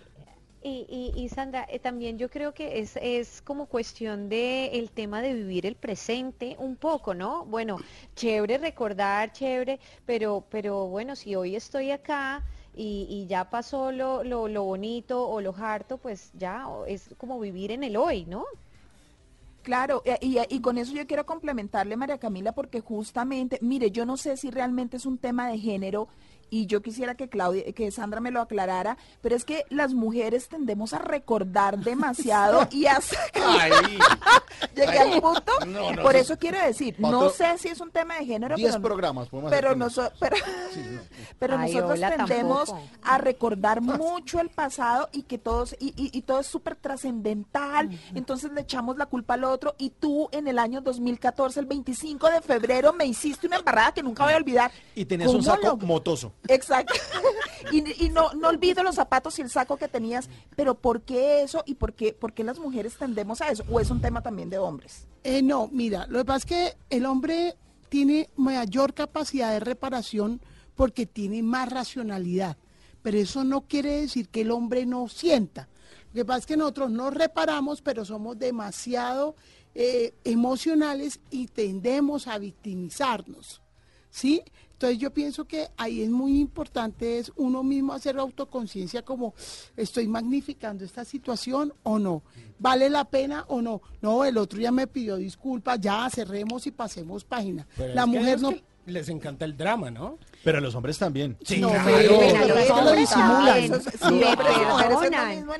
y, 0.64 0.86
y, 0.90 1.22
y 1.22 1.30
Sandra, 1.30 1.68
eh, 1.70 1.80
también 1.80 2.18
yo 2.18 2.30
creo 2.30 2.54
que 2.54 2.80
es, 2.80 2.98
es 3.02 3.42
como 3.42 3.66
cuestión 3.66 4.30
de 4.30 4.68
el 4.68 4.92
tema 4.92 5.22
de 5.22 5.34
vivir 5.34 5.66
el 5.66 5.76
presente 5.76 6.56
un 6.60 6.76
poco, 6.76 7.14
¿no? 7.14 7.46
Bueno, 7.46 7.78
chévere 8.16 8.58
recordar, 8.58 9.32
chévere, 9.34 9.80
pero, 10.06 10.46
pero 10.50 10.88
bueno, 10.88 11.16
si 11.16 11.36
hoy 11.36 11.56
estoy 11.56 11.92
acá 11.92 12.44
y, 12.76 13.26
ya 13.28 13.50
pasó 13.50 13.92
lo, 13.92 14.24
lo, 14.24 14.64
bonito 14.64 15.28
o 15.28 15.42
lo 15.42 15.54
harto, 15.56 15.98
pues 15.98 16.32
ya 16.34 16.66
es 16.88 17.10
como 17.18 17.40
vivir 17.40 17.72
en 17.72 17.84
el 17.84 17.98
hoy, 17.98 18.26
¿no? 18.26 18.46
Claro, 19.62 20.02
eh, 20.06 20.18
y, 20.22 20.38
y 20.50 20.60
con 20.62 20.78
eso 20.78 20.94
yo 20.94 21.06
quiero 21.08 21.26
complementarle, 21.26 21.96
María 21.96 22.18
Camila, 22.18 22.52
porque 22.52 22.82
justamente, 22.82 23.60
mire, 23.62 23.92
yo 23.92 24.06
no 24.06 24.18
sé 24.18 24.38
si 24.38 24.50
realmente 24.50 24.98
es 24.98 25.06
un 25.06 25.18
tema 25.18 25.48
de 25.48 25.58
género 25.58 26.10
y 26.54 26.68
yo 26.68 26.82
quisiera 26.84 27.16
que 27.16 27.30
Claudia, 27.30 27.72
que 27.74 27.90
Sandra 27.92 28.20
me 28.22 28.30
lo 28.30 28.40
aclarara, 28.42 28.98
pero 29.22 29.36
es 29.36 29.44
que 29.44 29.64
las 29.70 29.94
mujeres 29.96 30.50
tendemos 30.50 30.94
a 30.94 31.00
recordar 31.00 31.78
demasiado 31.84 32.68
y 32.72 32.86
a 32.86 33.02
sacar- 33.02 33.44
Ay, 33.60 33.98
Llegué 34.76 35.00
al 35.00 35.22
punto. 35.22 35.52
No, 35.68 35.92
no, 35.94 36.02
Por 36.04 36.16
eso 36.16 36.38
quiero 36.38 36.60
decir, 36.64 36.96
no 37.00 37.30
sé 37.30 37.58
si 37.58 37.68
es 37.70 37.80
un 37.82 37.92
tema 37.92 38.18
de 38.20 38.26
género, 38.26 38.56
10 38.56 38.72
pero, 38.74 38.82
programas 38.84 39.28
pero, 39.50 39.76
noso- 39.76 40.12
pero, 40.20 40.36
pero 41.40 41.58
Ay, 41.58 41.74
nosotros 41.74 41.98
hola, 42.00 42.16
tendemos 42.16 42.66
tampoco. 42.70 42.90
a 43.04 43.18
recordar 43.18 43.82
mucho 43.82 44.40
el 44.40 44.50
pasado 44.50 45.10
y 45.12 45.24
que 45.24 45.38
todos 45.38 45.76
y, 45.80 45.88
y- 45.98 46.16
y 46.18 46.22
todo 46.22 46.40
es 46.40 46.48
súper 46.48 46.76
trascendental. 46.76 47.90
Entonces 48.16 48.52
le 48.52 48.62
echamos 48.62 48.98
la 48.98 49.06
culpa 49.08 49.34
al 49.36 49.44
otro 49.44 49.76
y 49.78 49.90
tú 49.90 50.30
en 50.32 50.48
el 50.48 50.60
año 50.60 50.82
2014, 50.82 51.60
el 51.60 51.66
25 51.66 52.30
de 52.30 52.42
febrero, 52.42 52.94
me 52.94 53.06
hiciste 53.06 53.48
una 53.48 53.58
embarrada 53.58 53.94
que 53.94 54.04
nunca 54.04 54.24
voy 54.24 54.34
a 54.34 54.38
olvidar. 54.38 54.72
Y 54.96 55.06
tenías 55.06 55.30
un 55.30 55.38
¿Cómo 55.44 55.56
saco 55.56 55.68
lo- 55.68 55.78
motoso. 55.78 56.34
Exacto. 56.48 56.94
y 57.72 58.10
no, 58.10 58.34
no 58.34 58.50
olvido 58.50 58.84
los 58.84 58.96
zapatos 58.96 59.40
y 59.40 59.42
el 59.42 59.50
saco 59.50 59.78
que 59.78 59.88
tenías, 59.88 60.30
pero 60.56 60.76
¿por 60.76 61.02
qué 61.02 61.42
eso 61.42 61.64
y 61.66 61.76
por 61.76 61.94
qué, 61.94 62.14
por 62.14 62.34
qué 62.34 62.44
las 62.44 62.60
mujeres 62.60 62.98
tendemos 62.98 63.42
a 63.42 63.50
eso? 63.50 63.64
¿O 63.70 63.80
es 63.80 63.90
un 63.90 64.02
tema 64.02 64.22
también 64.22 64.50
de 64.50 64.58
hombres? 64.58 65.08
Eh, 65.24 65.42
no, 65.42 65.70
mira, 65.72 66.06
lo 66.08 66.20
que 66.20 66.26
pasa 66.26 66.38
es 66.38 66.46
que 66.46 66.78
el 66.90 67.06
hombre 67.06 67.56
tiene 67.90 68.30
mayor 68.36 68.94
capacidad 68.94 69.52
de 69.52 69.60
reparación 69.60 70.42
porque 70.76 71.06
tiene 71.06 71.44
más 71.44 71.70
racionalidad, 71.70 72.58
pero 73.02 73.18
eso 73.18 73.44
no 73.44 73.62
quiere 73.62 74.02
decir 74.02 74.30
que 74.30 74.42
el 74.42 74.52
hombre 74.52 74.86
no 74.86 75.08
sienta. 75.08 75.70
Lo 76.14 76.22
que 76.22 76.26
pasa 76.26 76.40
es 76.40 76.46
que 76.46 76.58
nosotros 76.58 76.92
no 76.92 77.10
reparamos, 77.10 77.82
pero 77.82 78.06
somos 78.06 78.38
demasiado 78.38 79.36
eh, 79.76 80.14
emocionales 80.24 81.20
y 81.32 81.48
tendemos 81.48 82.28
a 82.28 82.38
victimizarnos. 82.38 83.64
¿sí? 84.14 84.44
Entonces 84.74 84.98
yo 85.00 85.12
pienso 85.14 85.46
que 85.46 85.70
ahí 85.78 86.02
es 86.02 86.10
muy 86.10 86.40
importante 86.42 87.18
es 87.20 87.32
uno 87.38 87.64
mismo 87.64 87.94
hacer 87.94 88.18
autoconciencia 88.18 89.02
como 89.04 89.34
estoy 89.78 90.08
magnificando 90.08 90.84
esta 90.84 91.06
situación 91.06 91.74
o 91.84 92.00
no, 92.00 92.22
vale 92.60 92.90
la 92.90 93.06
pena 93.06 93.46
o 93.48 93.62
no. 93.62 93.82
No, 94.02 94.26
el 94.26 94.38
otro 94.38 94.60
ya 94.60 94.72
me 94.72 94.88
pidió 94.88 95.16
disculpas, 95.16 95.80
ya 95.80 96.10
cerremos 96.10 96.68
y 96.68 96.72
pasemos 96.72 97.24
página. 97.24 97.66
Pero 97.78 97.94
la 97.94 98.06
mujer 98.06 98.42
no 98.42 98.54
les 98.86 99.08
encanta 99.08 99.46
el 99.46 99.56
drama, 99.56 99.90
¿no? 99.90 100.18
Pero 100.44 100.58
a 100.58 100.62
los 100.62 100.76
hombres 100.76 100.98
también. 100.98 101.38
Sí, 101.46 101.62
No, 101.62 101.70
claro. 101.70 101.86
pero- 101.96 102.20
pero 102.54 102.82
lo 102.82 102.92
disimulan. 102.92 103.58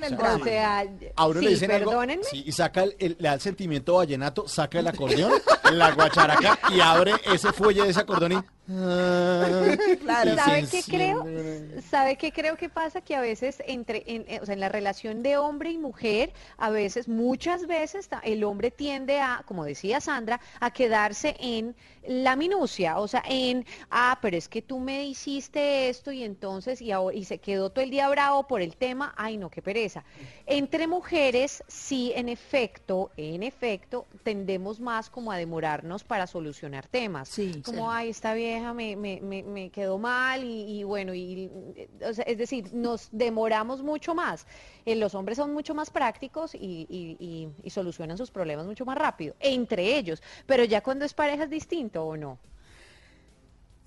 el 0.04 0.14
O 0.14 0.18
drama. 0.18 0.44
sea, 0.44 0.86
A 1.16 1.28
uno 1.28 1.40
sí, 1.40 1.46
le 1.46 1.52
dicen 1.52 1.72
algo, 1.72 1.92
perdónenme. 1.92 2.24
sí, 2.26 2.44
y 2.46 2.52
saca 2.52 2.84
el, 2.84 2.96
el- 3.00 3.16
le 3.20 3.28
da 3.30 3.36
el 3.36 3.40
sentimiento 3.40 3.94
vallenato, 3.96 4.46
saca 4.50 4.80
el 4.80 4.88
acordeón, 4.88 5.32
la 5.72 5.94
guacharaca 5.94 6.60
y 6.76 6.82
abre 6.82 7.14
ese 7.34 7.54
fuelle 7.54 7.84
de 7.84 7.90
ese 7.92 8.02
acordeón 8.02 8.34
y... 8.34 8.36
Claro. 10.04 10.34
y 10.34 10.36
¿Sabe 10.36 10.68
qué 10.70 10.82
creo? 10.84 11.26
¿Sabe 11.90 12.16
qué 12.18 12.32
creo 12.32 12.56
que 12.56 12.70
pasa? 12.70 13.02
Que 13.02 13.16
a 13.16 13.22
veces 13.22 13.62
entre, 13.68 14.04
en, 14.08 14.26
eh, 14.28 14.40
o 14.42 14.46
sea, 14.46 14.54
en 14.54 14.60
la 14.60 14.70
relación 14.70 15.22
de 15.24 15.38
hombre 15.38 15.72
y 15.72 15.78
mujer, 15.78 16.34
a 16.58 16.70
veces, 16.70 17.08
muchas 17.08 17.68
veces, 17.68 18.10
el 18.24 18.44
hombre 18.44 18.72
tiende 18.72 19.20
a, 19.20 19.44
como 19.46 19.66
decía 19.66 20.00
Sandra, 20.02 20.40
a 20.60 20.72
quedarse 20.72 21.36
en 21.40 21.76
la 22.08 22.36
minucia, 22.36 23.00
o 23.00 23.08
sea, 23.08 23.24
en, 23.28 23.66
ah, 23.90 24.20
pero 24.22 24.36
es 24.38 24.48
que 24.50 24.62
tú 24.62 24.80
me 24.80 25.06
hiciste 25.06 25.90
esto 25.90 26.12
y 26.12 26.24
entonces, 26.24 26.82
y, 26.82 26.92
ahora- 26.92 27.16
y 27.16 27.26
se 27.26 27.38
quedó 27.40 27.70
todo 27.70 27.84
el 27.84 27.92
día 27.92 28.10
bravo 28.10 28.46
por 28.48 28.62
el 28.62 28.76
tema, 28.76 29.14
ay 29.18 29.38
no, 29.38 29.50
qué 29.50 29.62
pereza. 29.62 30.04
Entre 30.46 30.88
mujeres, 30.88 31.64
sí, 31.68 32.12
en 32.16 32.28
efecto, 32.30 33.12
en 33.18 33.44
efecto, 33.44 34.06
tendemos 34.24 34.80
más 34.80 35.10
como 35.10 35.32
a 35.32 35.38
demorarnos 35.38 36.04
para 36.04 36.28
solucionar 36.28 36.88
temas. 36.88 37.30
Sí, 37.30 37.62
como, 37.64 37.84
sí. 37.84 37.90
ay, 37.90 38.10
esta 38.10 38.34
me, 38.74 38.96
me, 38.96 39.20
me, 39.22 39.44
me 39.44 39.70
quedó 39.70 39.98
mal 39.98 40.44
y, 40.44 40.80
y 40.80 40.84
bueno, 40.84 41.14
y, 41.14 41.50
eh, 41.76 41.90
o 42.10 42.14
sea, 42.14 42.24
es 42.26 42.38
decir, 42.38 42.74
nos 42.74 43.10
demoramos 43.12 43.82
mucho 43.84 44.14
más. 44.16 44.46
Eh, 44.86 44.96
los 44.96 45.16
hombres 45.16 45.38
son 45.38 45.54
mucho 45.54 45.74
más 45.74 45.90
prácticos 45.90 46.56
y, 46.56 46.86
y- 46.90 47.18
y- 47.20 47.50
y 47.64 47.70
solucionan 47.70 48.18
sus 48.18 48.32
problemas 48.32 48.66
mucho 48.66 48.86
más 48.86 48.98
rápido, 48.98 49.36
entre 49.40 49.98
ellos. 49.98 50.22
Pero 50.46 50.64
ya 50.64 50.82
cuando 50.82 51.06
es 51.06 51.14
pareja 51.14 51.44
es 51.46 51.50
distinto 51.50 52.04
o 52.04 52.16
no. 52.18 52.38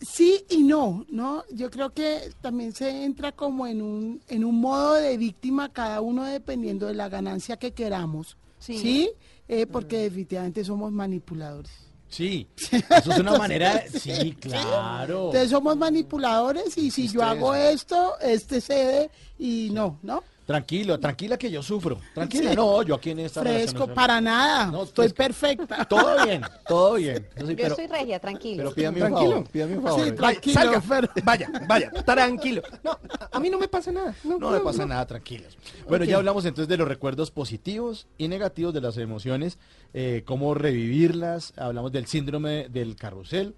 Sí 0.01 0.45
y 0.51 0.63
no, 0.63 1.07
¿no? 1.09 1.43
Yo 1.51 1.71
creo 1.71 1.91
que 1.91 2.31
también 2.43 2.73
se 2.75 3.05
entra 3.05 3.33
como 3.33 3.67
en 3.67 3.81
un, 3.81 4.21
en 4.29 4.45
un 4.45 4.61
modo 4.61 4.95
de 4.95 5.17
víctima 5.17 5.73
cada 5.73 6.03
uno 6.03 6.25
dependiendo 6.25 6.87
de 6.87 6.95
la 6.95 7.09
ganancia 7.09 7.57
que 7.57 7.73
queramos. 7.73 8.37
Sí. 8.59 8.79
Sí, 8.79 9.11
Eh, 9.49 9.67
porque 9.67 9.99
definitivamente 9.99 10.65
somos 10.65 10.91
manipuladores. 10.93 11.86
Sí, 12.09 12.47
eso 12.57 13.13
es 13.13 13.19
una 13.19 13.37
manera... 13.37 13.75
de- 13.79 13.99
Sí, 14.01 14.33
claro. 14.41 15.27
Entonces 15.27 15.51
somos 15.51 15.77
manipuladores 15.77 16.77
y 16.79 16.91
si 16.91 17.09
yo 17.09 17.23
hago 17.23 17.55
eso. 17.55 17.69
esto, 17.75 18.21
este 18.21 18.61
cede 18.61 19.11
y 19.39 19.71
no, 19.73 19.99
¿no? 20.03 20.23
Tranquilo, 20.47 21.01
tranquila 21.01 21.37
que 21.37 21.51
yo 21.51 21.61
sufro. 21.61 21.99
Tranquila, 22.15 22.55
no, 22.55 22.81
yo 22.85 22.95
aquí 22.95 23.11
en 23.11 23.19
esta 23.19 23.41
Fresco, 23.41 23.89
no- 23.89 23.95
para 23.95 24.21
nada. 24.21 24.67
No, 24.67 24.85
Estoy 24.85 25.09
perfecta. 25.13 25.85
Todo 25.87 26.25
bien, 26.25 26.41
todo 26.69 26.95
bien. 26.95 27.27
Yo 27.37 27.47
sí, 27.47 27.53
Yo 27.53 27.57
pero, 27.57 27.75
soy 27.75 27.87
regia, 27.89 28.21
tranquilo. 28.21 28.57
pero 28.59 28.73
pídame 28.75 29.03
un 29.03 29.09
Tranquilo. 29.09 29.31
favor, 29.33 29.49
pídame 29.51 29.77
un 29.79 29.83
favor. 29.83 29.99
Sí. 30.05 30.11
Vaya, 30.13 30.17
Tranquilo, 30.17 30.55
salga, 30.55 30.83
pero- 30.89 31.09
vaya, 31.25 31.51
vaya, 31.67 31.91
tranquilo. 32.05 32.63
No, 32.85 32.97
a- 33.33 33.41
mí 33.41 33.51
no 33.51 33.59
me 33.59 33.67
pasa 33.67 33.91
nada. 33.91 34.15
No, 34.23 34.39
No 34.39 34.51
me 34.53 34.61
pasa 34.61 34.87
nada, 34.87 35.05
tranquilos. 35.05 35.59
Bueno, 35.89 36.05
Ok. 36.05 36.11
ya 36.11 36.17
hablamos 36.17 36.45
entonces 36.45 36.69
de 36.69 36.77
los 36.77 36.87
recuerdos 36.87 37.33
positivos 37.33 38.07
y 38.17 38.29
negativos 38.29 38.73
de 38.73 38.81
las 38.81 38.97
emociones, 38.99 39.59
eh, 39.95 40.23
cómo 40.25 40.55
revivirlas, 40.55 41.55
hablamos 41.57 41.91
del 41.91 42.07
síndrome 42.07 42.69
del 42.69 42.95
carrusel 42.95 43.57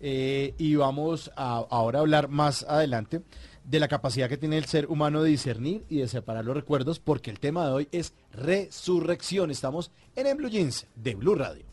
eh, 0.00 0.54
y 0.58 0.74
vamos 0.76 1.30
a 1.36 1.64
ahora 1.70 1.98
a 1.98 2.00
hablar 2.02 2.28
más 2.28 2.64
adelante 2.64 3.20
de 3.64 3.80
la 3.80 3.88
capacidad 3.88 4.28
que 4.28 4.36
tiene 4.36 4.58
el 4.58 4.64
ser 4.64 4.86
humano 4.86 5.22
de 5.22 5.30
discernir 5.30 5.84
y 5.88 5.98
de 5.98 6.08
separar 6.08 6.44
los 6.44 6.56
recuerdos, 6.56 6.98
porque 6.98 7.30
el 7.30 7.40
tema 7.40 7.66
de 7.66 7.72
hoy 7.72 7.88
es 7.92 8.14
resurrección. 8.32 9.50
Estamos 9.50 9.90
en 10.16 10.26
el 10.26 10.36
Blue 10.36 10.48
Jeans 10.48 10.86
de 10.94 11.14
Blue 11.14 11.34
Radio. 11.34 11.64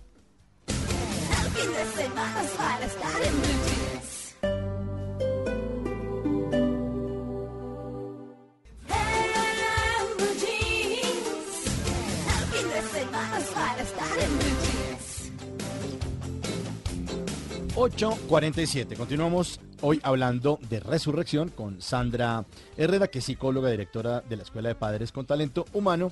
8.47. 17.80 18.98
Continuamos 18.98 19.62
hoy 19.80 20.02
hablando 20.04 20.60
de 20.70 20.82
resurrección 20.82 21.48
con 21.48 21.82
Sandra 21.82 22.44
Herrera, 22.76 23.08
que 23.08 23.20
es 23.20 23.26
psicóloga, 23.26 23.70
directora 23.70 24.20
de 24.20 24.36
la 24.36 24.44
Escuela 24.44 24.68
de 24.68 24.76
Padres 24.76 25.14
con 25.14 25.26
Talento 25.26 25.64
Humano. 25.72 26.12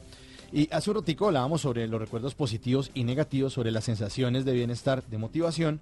Y 0.54 0.74
hace 0.74 0.92
un 0.92 0.96
ratico 0.96 1.28
hablábamos 1.28 1.60
sobre 1.60 1.86
los 1.90 2.00
recuerdos 2.00 2.36
positivos 2.36 2.90
y 2.94 3.04
negativos, 3.04 3.52
sobre 3.52 3.72
las 3.72 3.84
sensaciones 3.84 4.46
de 4.46 4.54
bienestar, 4.54 5.04
de 5.08 5.18
motivación. 5.18 5.82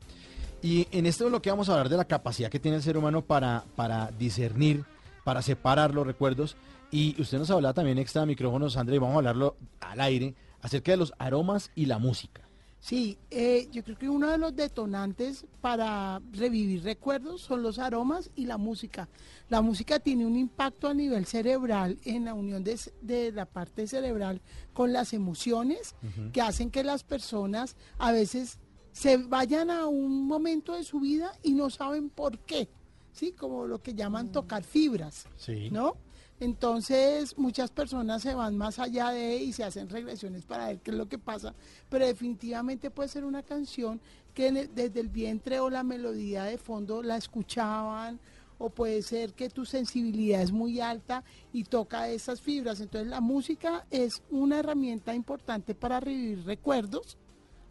Y 0.63 0.88
en 0.89 1.06
este 1.06 1.24
bloque 1.24 1.51
vamos 1.51 1.70
a 1.70 1.74
hablar 1.74 1.89
de 1.89 1.98
la 1.98 2.06
capacidad 2.06 2.50
que 2.50 2.60
tiene 2.60 2.77
el 2.77 2.84
ser 2.84 2.98
humano 2.98 3.22
para, 3.22 3.63
para 3.75 4.10
discernir, 4.18 4.86
para 5.24 5.44
separar 5.44 5.94
los 5.94 6.08
recuerdos. 6.08 6.58
Y 6.89 7.15
usted 7.22 7.38
nos 7.38 7.51
hablaba 7.51 7.75
también 7.75 8.00
extra 8.00 8.22
de 8.22 8.27
micrófono, 8.27 8.72
Sandra, 8.72 8.96
y 8.96 8.98
vamos 8.98 9.13
a 9.13 9.20
hablarlo 9.20 9.56
al 9.82 10.01
aire, 10.01 10.34
acerca 10.63 10.94
de 10.94 10.98
los 10.98 11.13
aromas 11.20 11.70
y 11.75 11.86
la 11.86 12.00
música. 12.00 12.45
Sí, 12.86 13.18
eh, 13.32 13.68
yo 13.72 13.84
creo 13.84 13.98
que 13.98 14.08
uno 14.08 14.30
de 14.30 14.38
los 14.38 14.56
detonantes 14.56 15.48
para 15.60 16.22
revivir 16.34 16.84
recuerdos 16.84 17.42
son 17.42 17.63
los 17.63 17.80
aromas 17.80 18.30
y 18.36 18.46
la 18.46 18.60
música. 18.60 19.10
La 19.50 19.63
música 19.63 19.98
tiene 19.98 20.24
un 20.24 20.38
impacto 20.38 20.88
a 20.88 20.94
nivel 20.94 21.25
cerebral 21.25 21.98
en 22.06 22.25
la 22.25 22.36
unión 22.36 22.63
de, 22.63 22.80
de 23.01 23.32
la 23.32 23.48
parte 23.48 23.88
cerebral 23.88 24.39
con 24.72 24.94
las 24.94 25.13
emociones 25.13 25.96
que 26.32 26.42
hacen 26.42 26.70
que 26.70 26.84
las 26.84 27.04
personas 27.04 27.75
a 27.98 28.12
veces 28.12 28.60
se 28.92 29.18
vayan 29.18 29.72
a 29.72 29.88
un 29.88 30.27
momento 30.27 30.75
de 30.75 30.84
su 30.84 31.00
vida 31.00 31.32
y 31.42 31.54
no 31.54 31.72
saben 31.72 32.12
por 32.12 32.38
qué, 32.38 32.70
¿sí? 33.13 33.32
Como 33.32 33.65
lo 33.65 33.82
que 33.82 33.96
llaman 33.96 34.32
tocar 34.32 34.63
fibras. 34.63 35.25
Sí. 35.38 35.72
¿no? 35.72 35.98
Entonces, 36.39 37.38
muchas 37.38 37.72
personas 37.72 38.22
se 38.22 38.36
van 38.36 38.58
más 38.58 38.80
allá 38.80 39.10
de 39.12 39.38
y 39.38 39.54
se 39.54 39.63
hacen 39.63 39.89
regresiones 39.89 40.46
para 40.46 40.68
ver 40.68 40.80
qué 40.80 40.92
es 40.92 40.98
lo 40.98 41.08
que 41.08 41.18
pasa, 41.18 41.56
pero 41.89 42.06
definitivamente 42.06 42.92
puede 42.92 43.08
ser 43.08 43.24
una 43.24 43.42
canción 43.42 44.01
que 44.34 44.51
desde 44.51 45.00
el 45.00 45.08
vientre 45.08 45.62
o 45.62 45.70
la 45.70 45.84
melodía 45.84 46.44
de 46.44 46.58
fondo 46.58 47.01
la 47.01 47.15
escuchaban, 47.15 48.20
o 48.58 48.70
puede 48.70 49.01
ser 49.01 49.34
que 49.34 49.50
tu 49.50 49.65
sensibilidad 49.65 50.42
es 50.42 50.51
muy 50.51 50.80
alta 50.80 51.24
y 51.51 51.63
toca 51.63 52.10
esas 52.10 52.42
fibras. 52.42 52.80
Entonces, 52.80 53.10
la 53.10 53.22
música 53.22 53.86
es 53.92 54.22
una 54.30 54.60
herramienta 54.60 55.13
importante 55.13 55.75
para 55.75 56.00
revivir 56.00 56.46
recuerdos. 56.46 57.18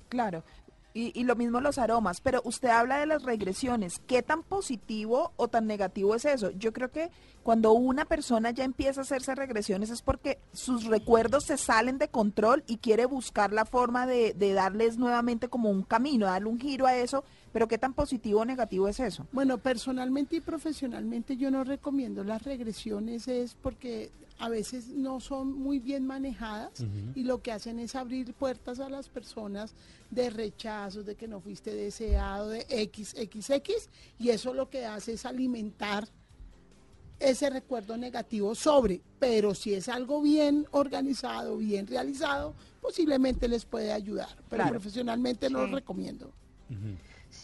Claro. 0.09 0.44
Y, 0.96 1.10
y 1.18 1.24
lo 1.24 1.34
mismo 1.34 1.60
los 1.60 1.78
aromas, 1.78 2.20
pero 2.20 2.40
usted 2.44 2.68
habla 2.68 2.98
de 2.98 3.06
las 3.06 3.24
regresiones. 3.24 4.00
¿Qué 4.06 4.22
tan 4.22 4.44
positivo 4.44 5.32
o 5.34 5.48
tan 5.48 5.66
negativo 5.66 6.14
es 6.14 6.24
eso? 6.24 6.50
Yo 6.52 6.72
creo 6.72 6.92
que 6.92 7.10
cuando 7.42 7.72
una 7.72 8.04
persona 8.04 8.52
ya 8.52 8.62
empieza 8.62 9.00
a 9.00 9.02
hacerse 9.02 9.34
regresiones 9.34 9.90
es 9.90 10.02
porque 10.02 10.38
sus 10.52 10.84
recuerdos 10.84 11.44
se 11.44 11.56
salen 11.56 11.98
de 11.98 12.06
control 12.06 12.62
y 12.68 12.76
quiere 12.76 13.06
buscar 13.06 13.52
la 13.52 13.64
forma 13.64 14.06
de, 14.06 14.34
de 14.34 14.52
darles 14.52 14.96
nuevamente 14.96 15.48
como 15.48 15.68
un 15.68 15.82
camino, 15.82 16.26
darle 16.26 16.48
un 16.48 16.60
giro 16.60 16.86
a 16.86 16.94
eso. 16.94 17.24
Pero 17.54 17.68
¿qué 17.68 17.78
tan 17.78 17.94
positivo 17.94 18.40
o 18.40 18.44
negativo 18.44 18.88
es 18.88 18.99
eso? 18.99 19.28
Bueno, 19.30 19.58
personalmente 19.58 20.34
y 20.34 20.40
profesionalmente 20.40 21.37
yo 21.37 21.52
no 21.52 21.62
recomiendo 21.62 22.25
las 22.25 22.42
regresiones 22.42 23.28
es 23.28 23.54
porque 23.54 24.11
a 24.40 24.49
veces 24.49 24.88
no 24.88 25.20
son 25.20 25.52
muy 25.52 25.78
bien 25.78 26.04
manejadas 26.04 26.84
y 27.14 27.23
lo 27.23 27.42
que 27.42 27.52
hacen 27.52 27.78
es 27.78 27.94
abrir 27.94 28.34
puertas 28.34 28.80
a 28.80 28.88
las 28.88 29.08
personas 29.08 29.73
de 30.11 30.30
rechazos, 30.30 31.06
de 31.06 31.14
que 31.14 31.28
no 31.28 31.40
fuiste 31.40 31.73
deseado, 31.73 32.49
de 32.49 32.62
XXX 32.62 33.88
y 34.18 34.30
eso 34.30 34.52
lo 34.52 34.68
que 34.68 34.84
hace 34.84 35.12
es 35.12 35.25
alimentar 35.25 36.08
ese 37.20 37.50
recuerdo 37.50 37.96
negativo 37.96 38.56
sobre, 38.56 39.00
pero 39.20 39.54
si 39.54 39.75
es 39.75 39.88
algo 39.88 40.20
bien 40.20 40.66
organizado, 40.73 41.56
bien 41.58 41.87
realizado, 41.87 42.56
posiblemente 42.80 43.46
les 43.46 43.64
puede 43.64 43.92
ayudar, 43.92 44.30
pero 44.50 44.64
Claro. 44.64 44.70
profesionalmente 44.73 45.49
no 45.50 45.61
Sí. 45.64 45.70
lo 45.70 45.76
recomiendo. 45.76 46.32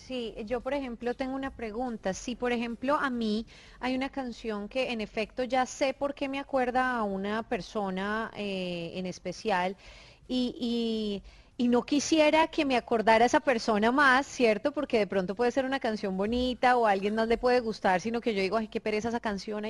Sí, 0.07 0.35
yo 0.47 0.61
por 0.61 0.73
ejemplo 0.75 1.15
tengo 1.15 1.35
una 1.35 1.51
pregunta. 1.55 2.15
Si 2.15 2.37
por 2.37 2.53
ejemplo 2.53 2.95
a 2.97 3.11
mí 3.11 3.47
hay 3.81 3.95
una 3.97 4.09
canción 4.11 4.69
que 4.69 4.91
en 4.93 5.01
efecto 5.01 5.43
ya 5.45 5.67
sé 5.67 5.95
por 5.95 6.15
qué 6.15 6.29
me 6.29 6.39
acuerda 6.39 6.97
a 6.97 7.03
una 7.03 7.43
persona 7.43 8.31
eh, 8.37 8.93
en 8.95 9.07
especial 9.07 9.77
y, 10.29 11.23
y- 11.59 11.69
no 11.69 11.83
quisiera 11.85 12.49
que 12.49 12.65
me 12.65 12.77
acordara 12.77 13.27
esa 13.27 13.41
persona 13.41 13.93
más, 13.93 14.27
¿cierto? 14.27 14.73
Porque 14.73 14.99
de 14.99 15.07
pronto 15.07 15.35
puede 15.35 15.51
ser 15.53 15.67
una 15.67 15.79
canción 15.79 16.17
bonita 16.17 16.77
o 16.79 16.87
a 16.87 16.91
alguien 16.93 17.15
más 17.15 17.29
le 17.29 17.37
puede 17.37 17.61
gustar, 17.61 18.01
sino 18.01 18.21
que 18.23 18.35
yo 18.35 18.41
digo, 18.41 18.57
ay, 18.57 18.69
qué 18.69 18.81
pereza 18.81 19.11
esa 19.11 19.21
canción. 19.21 19.63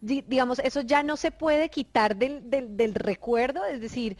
digamos, 0.00 0.58
eso 0.60 0.80
ya 0.80 1.02
no 1.02 1.16
se 1.18 1.30
puede 1.30 1.68
quitar 1.68 2.16
del, 2.16 2.48
del 2.50 2.94
recuerdo, 2.94 3.62
es 3.66 3.80
decir, 3.80 4.16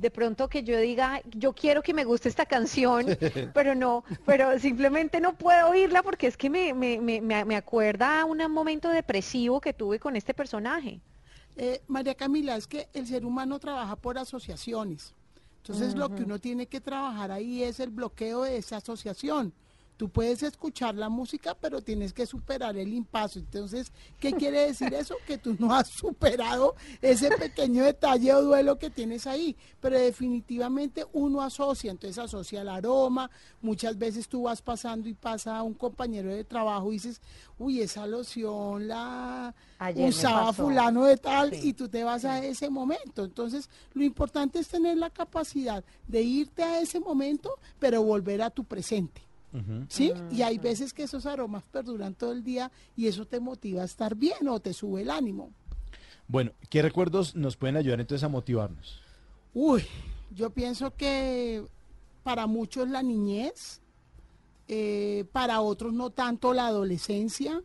de 0.00 0.10
pronto 0.10 0.48
que 0.48 0.62
yo 0.62 0.78
diga, 0.78 1.20
yo 1.30 1.52
quiero 1.52 1.82
que 1.82 1.94
me 1.94 2.04
guste 2.04 2.28
esta 2.28 2.46
canción, 2.46 3.06
pero 3.54 3.74
no, 3.74 4.04
pero 4.24 4.58
simplemente 4.58 5.20
no 5.20 5.36
puedo 5.36 5.70
oírla 5.70 6.02
porque 6.02 6.26
es 6.26 6.36
que 6.36 6.50
me, 6.50 6.74
me, 6.74 7.00
me, 7.00 7.20
me 7.20 7.44
me 7.44 7.56
acuerda 7.56 8.20
a 8.20 8.24
un 8.24 8.38
momento 8.50 8.88
depresivo 8.88 9.60
que 9.60 9.72
tuve 9.72 9.98
con 9.98 10.16
este 10.16 10.34
personaje. 10.34 11.00
Eh, 11.56 11.82
María 11.88 12.14
Camila, 12.14 12.56
es 12.56 12.66
que 12.66 12.88
el 12.92 13.06
ser 13.06 13.24
humano 13.24 13.58
trabaja 13.58 13.96
por 13.96 14.16
asociaciones. 14.18 15.14
Entonces 15.58 15.94
lo 15.96 16.14
que 16.14 16.22
uno 16.22 16.38
tiene 16.38 16.66
que 16.66 16.80
trabajar 16.80 17.30
ahí 17.30 17.62
es 17.62 17.80
el 17.80 17.90
bloqueo 17.90 18.42
de 18.42 18.56
esa 18.56 18.76
asociación. 18.76 19.52
Tú 19.98 20.08
puedes 20.08 20.44
escuchar 20.44 20.94
la 20.94 21.08
música, 21.08 21.56
pero 21.60 21.82
tienes 21.82 22.12
que 22.12 22.24
superar 22.24 22.76
el 22.76 22.94
impaso. 22.94 23.40
Entonces, 23.40 23.90
¿qué 24.20 24.32
quiere 24.32 24.60
decir 24.60 24.94
eso? 24.94 25.16
Que 25.26 25.38
tú 25.38 25.56
no 25.58 25.74
has 25.74 25.88
superado 25.88 26.76
ese 27.02 27.30
pequeño 27.36 27.82
detalle 27.82 28.32
o 28.32 28.42
duelo 28.42 28.78
que 28.78 28.90
tienes 28.90 29.26
ahí. 29.26 29.56
Pero 29.80 29.98
definitivamente 29.98 31.04
uno 31.12 31.42
asocia, 31.42 31.90
entonces 31.90 32.16
asocia 32.16 32.60
el 32.60 32.68
aroma. 32.68 33.28
Muchas 33.60 33.98
veces 33.98 34.28
tú 34.28 34.42
vas 34.42 34.62
pasando 34.62 35.08
y 35.08 35.14
pasa 35.14 35.56
a 35.58 35.64
un 35.64 35.74
compañero 35.74 36.32
de 36.32 36.44
trabajo 36.44 36.90
y 36.90 36.94
dices, 36.94 37.20
uy, 37.58 37.80
esa 37.80 38.06
loción 38.06 38.86
la 38.86 39.52
Ayer 39.80 40.10
usaba 40.10 40.46
pasó". 40.46 40.62
fulano 40.66 41.06
de 41.06 41.16
tal 41.16 41.50
Sí, 41.52 41.70
y 41.70 41.72
tú 41.72 41.88
te 41.88 42.04
vas 42.04 42.24
a 42.24 42.44
ese 42.44 42.70
momento. 42.70 43.24
Entonces, 43.24 43.68
lo 43.94 44.04
importante 44.04 44.60
es 44.60 44.68
tener 44.68 44.96
la 44.96 45.10
capacidad 45.10 45.82
de 46.06 46.22
irte 46.22 46.62
a 46.62 46.80
ese 46.80 47.00
momento, 47.00 47.58
pero 47.80 48.00
volver 48.04 48.42
a 48.42 48.50
tu 48.50 48.62
presente. 48.62 49.27
¿Sí? 49.88 50.12
Y 50.30 50.42
hay 50.42 50.58
veces 50.58 50.92
que 50.92 51.04
esos 51.04 51.26
aromas 51.26 51.64
perduran 51.64 52.14
todo 52.14 52.32
el 52.32 52.44
día 52.44 52.70
y 52.96 53.06
eso 53.06 53.26
te 53.26 53.40
motiva 53.40 53.82
a 53.82 53.84
estar 53.86 54.14
bien 54.14 54.46
o 54.48 54.60
te 54.60 54.72
sube 54.74 55.02
el 55.02 55.10
ánimo. 55.10 55.50
Bueno, 56.26 56.52
¿qué 56.68 56.82
recuerdos 56.82 57.34
nos 57.34 57.56
pueden 57.56 57.76
ayudar 57.76 58.00
entonces 58.00 58.24
a 58.24 58.28
motivarnos? 58.28 59.00
Uy, 59.54 59.84
yo 60.30 60.50
pienso 60.50 60.94
que 60.94 61.64
para 62.22 62.46
muchos 62.46 62.88
la 62.88 63.02
niñez, 63.02 63.80
eh, 64.68 65.24
para 65.32 65.62
otros 65.62 65.94
no 65.94 66.10
tanto 66.10 66.52
la 66.52 66.66
adolescencia. 66.66 67.62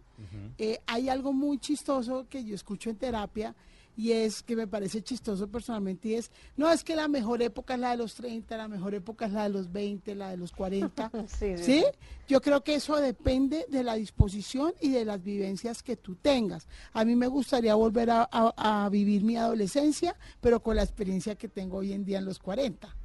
Eh, 0.57 0.79
hay 0.87 1.09
algo 1.09 1.33
muy 1.33 1.57
chistoso 1.57 2.27
que 2.29 2.45
yo 2.45 2.55
escucho 2.55 2.89
en 2.89 2.95
terapia 2.95 3.53
y 3.95 4.11
es 4.11 4.41
que 4.43 4.55
me 4.55 4.67
parece 4.67 5.01
chistoso 5.03 5.47
personalmente 5.47 6.07
y 6.09 6.13
es, 6.15 6.31
no 6.57 6.71
es 6.71 6.83
que 6.83 6.95
la 6.95 7.07
mejor 7.07 7.41
época 7.41 7.75
es 7.75 7.79
la 7.79 7.91
de 7.91 7.97
los 7.97 8.15
30, 8.15 8.57
la 8.57 8.67
mejor 8.67 8.93
época 8.95 9.25
es 9.27 9.31
la 9.33 9.43
de 9.43 9.49
los 9.49 9.71
20, 9.71 10.15
la 10.15 10.29
de 10.31 10.37
los 10.37 10.51
40. 10.51 11.11
Sí, 11.27 11.57
sí, 11.57 11.63
¿Sí? 11.63 11.85
Yo 12.27 12.41
creo 12.41 12.63
que 12.63 12.75
eso 12.75 12.95
depende 12.97 13.65
de 13.69 13.83
la 13.83 13.95
disposición 13.95 14.73
y 14.81 14.89
de 14.91 15.05
las 15.05 15.21
vivencias 15.21 15.83
que 15.83 15.95
tú 15.97 16.15
tengas. 16.15 16.67
A 16.93 17.05
mí 17.05 17.15
me 17.15 17.27
gustaría 17.27 17.75
volver 17.75 18.09
a, 18.09 18.27
a- 18.31 18.85
a 18.85 18.89
vivir 18.89 19.23
mi 19.23 19.37
adolescencia, 19.37 20.15
pero 20.41 20.61
con 20.61 20.75
la 20.75 20.83
experiencia 20.83 21.35
que 21.35 21.47
tengo 21.49 21.77
hoy 21.77 21.93
en 21.93 22.03
día 22.05 22.19
en 22.19 22.25
los 22.25 22.39
40. 22.39 22.95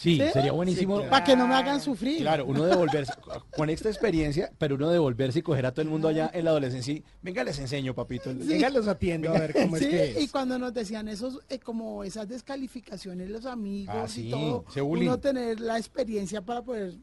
Sí, 0.00 0.16
¿Sí? 0.16 0.22
sería 0.32 0.52
buenísimo. 0.52 0.94
Sí, 0.94 0.98
claro. 1.00 1.10
Para 1.10 1.24
que 1.24 1.36
no 1.36 1.46
me 1.46 1.54
hagan 1.54 1.78
sufrir. 1.78 2.22
Claro, 2.22 2.46
uno 2.46 2.64
devolverse, 2.64 3.12
con 3.54 3.68
esta 3.68 3.90
experiencia, 3.90 4.50
pero 4.56 4.76
uno 4.76 4.88
devolverse 4.88 5.40
y 5.40 5.42
coger 5.42 5.66
a 5.66 5.72
todo 5.72 5.82
el 5.82 5.88
mundo 5.90 6.08
allá 6.08 6.30
en 6.32 6.46
la 6.46 6.52
adolescencia 6.52 6.94
y, 6.94 7.04
venga, 7.20 7.44
les 7.44 7.58
enseño, 7.58 7.94
papito. 7.94 8.30
Venga, 8.34 8.70
los 8.70 8.88
atiendo 8.88 9.28
a 9.28 9.38
ver 9.38 9.52
cómo 9.52 9.76
Sí, 9.76 9.84
es 9.84 9.90
que 10.14 10.20
y 10.22 10.24
es. 10.24 10.32
cuando 10.32 10.58
nos 10.58 10.72
decían 10.72 11.06
esos, 11.08 11.40
eh, 11.50 11.58
como 11.58 12.02
esas 12.02 12.26
descalificaciones, 12.28 13.28
los 13.28 13.44
amigos 13.44 13.94
Ah, 13.94 14.08
sí, 14.08 14.28
y 14.28 14.30
todo, 14.30 14.64
uno 14.86 15.20
tener 15.20 15.60
la 15.60 15.76
experiencia 15.76 16.40
para 16.40 16.62
poder 16.62 16.94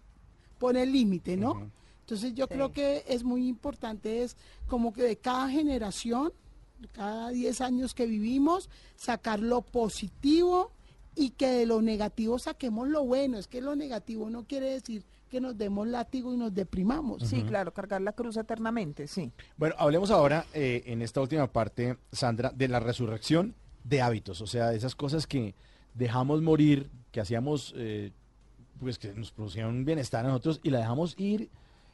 poner 0.57 0.87
límite, 0.87 1.37
¿no? 1.37 1.69
Entonces 1.99 2.33
yo 2.33 2.47
creo 2.47 2.71
que 2.73 3.03
es 3.07 3.23
muy 3.23 3.47
importante, 3.47 4.23
es 4.23 4.37
como 4.65 4.91
que 4.91 5.03
de 5.03 5.17
cada 5.17 5.49
generación, 5.49 6.33
cada 6.93 7.29
10 7.29 7.61
años 7.61 7.93
que 7.93 8.07
vivimos, 8.07 8.71
sacar 8.95 9.39
lo 9.39 9.61
positivo 9.61 10.71
y 11.17 11.31
que 11.31 11.47
de 11.47 11.65
lo 11.65 11.81
negativo 11.81 12.37
saquemos 12.37 12.87
lo 12.87 13.03
bueno. 13.03 13.37
Es 13.37 13.47
que 13.47 13.59
lo 13.59 13.75
negativo 13.75 14.29
no 14.29 14.45
quiere 14.45 14.69
decir 14.69 15.03
que 15.29 15.41
nos 15.41 15.57
demos 15.57 15.87
látigo 15.87 16.33
y 16.33 16.37
nos 16.37 16.53
deprimamos. 16.53 17.23
Sí, 17.23 17.41
claro, 17.43 17.73
cargar 17.73 18.01
la 18.01 18.13
cruz 18.13 18.37
eternamente, 18.37 19.07
sí. 19.07 19.31
Bueno, 19.57 19.75
hablemos 19.77 20.11
ahora, 20.11 20.45
eh, 20.53 20.83
en 20.85 21.01
esta 21.01 21.19
última 21.19 21.51
parte, 21.51 21.97
Sandra, 22.11 22.51
de 22.55 22.67
la 22.67 22.79
resurrección 22.79 23.55
de 23.83 24.01
hábitos, 24.01 24.41
o 24.41 24.47
sea, 24.47 24.69
de 24.69 24.77
esas 24.77 24.95
cosas 24.95 25.27
que 25.27 25.53
dejamos 25.95 26.41
morir, 26.41 26.89
que 27.11 27.19
hacíamos, 27.19 27.73
eh, 27.75 28.11
pues 28.79 28.99
que 28.99 29.13
nos 29.13 29.31
producían 29.31 29.67
un 29.67 29.85
bienestar 29.85 30.25
a 30.25 30.29
nosotros 30.29 30.61
y 30.63 30.69
la 30.69 30.79
dejamos 30.79 31.15
ir 31.17 31.49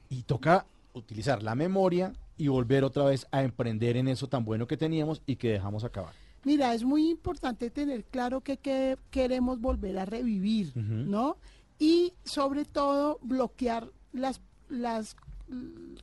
y 0.09 0.23
toca 0.23 0.65
utilizar 0.93 1.41
la 1.41 1.55
memoria 1.55 2.13
y 2.37 2.49
volver 2.49 2.83
otra 2.83 3.05
vez 3.05 3.25
a 3.31 3.41
emprender 3.41 3.97
en 3.97 4.09
eso 4.09 4.27
tan 4.27 4.43
bueno 4.43 4.67
que 4.67 4.77
teníamos 4.77 5.21
y 5.25 5.37
que 5.37 5.49
dejamos 5.49 5.83
acabar. 5.83 6.13
Mira, 6.43 6.73
es 6.73 6.83
muy 6.83 7.09
importante 7.09 7.69
tener 7.69 8.03
claro 8.05 8.41
que, 8.41 8.57
que 8.57 8.97
queremos 9.11 9.59
volver 9.59 9.97
a 9.99 10.05
revivir. 10.05 10.73
¿no? 10.75 11.37
Y 11.79 12.13
sobre 12.23 12.65
todo 12.65 13.19
bloquear 13.21 13.89
las, 14.11 14.41
las 14.69 15.15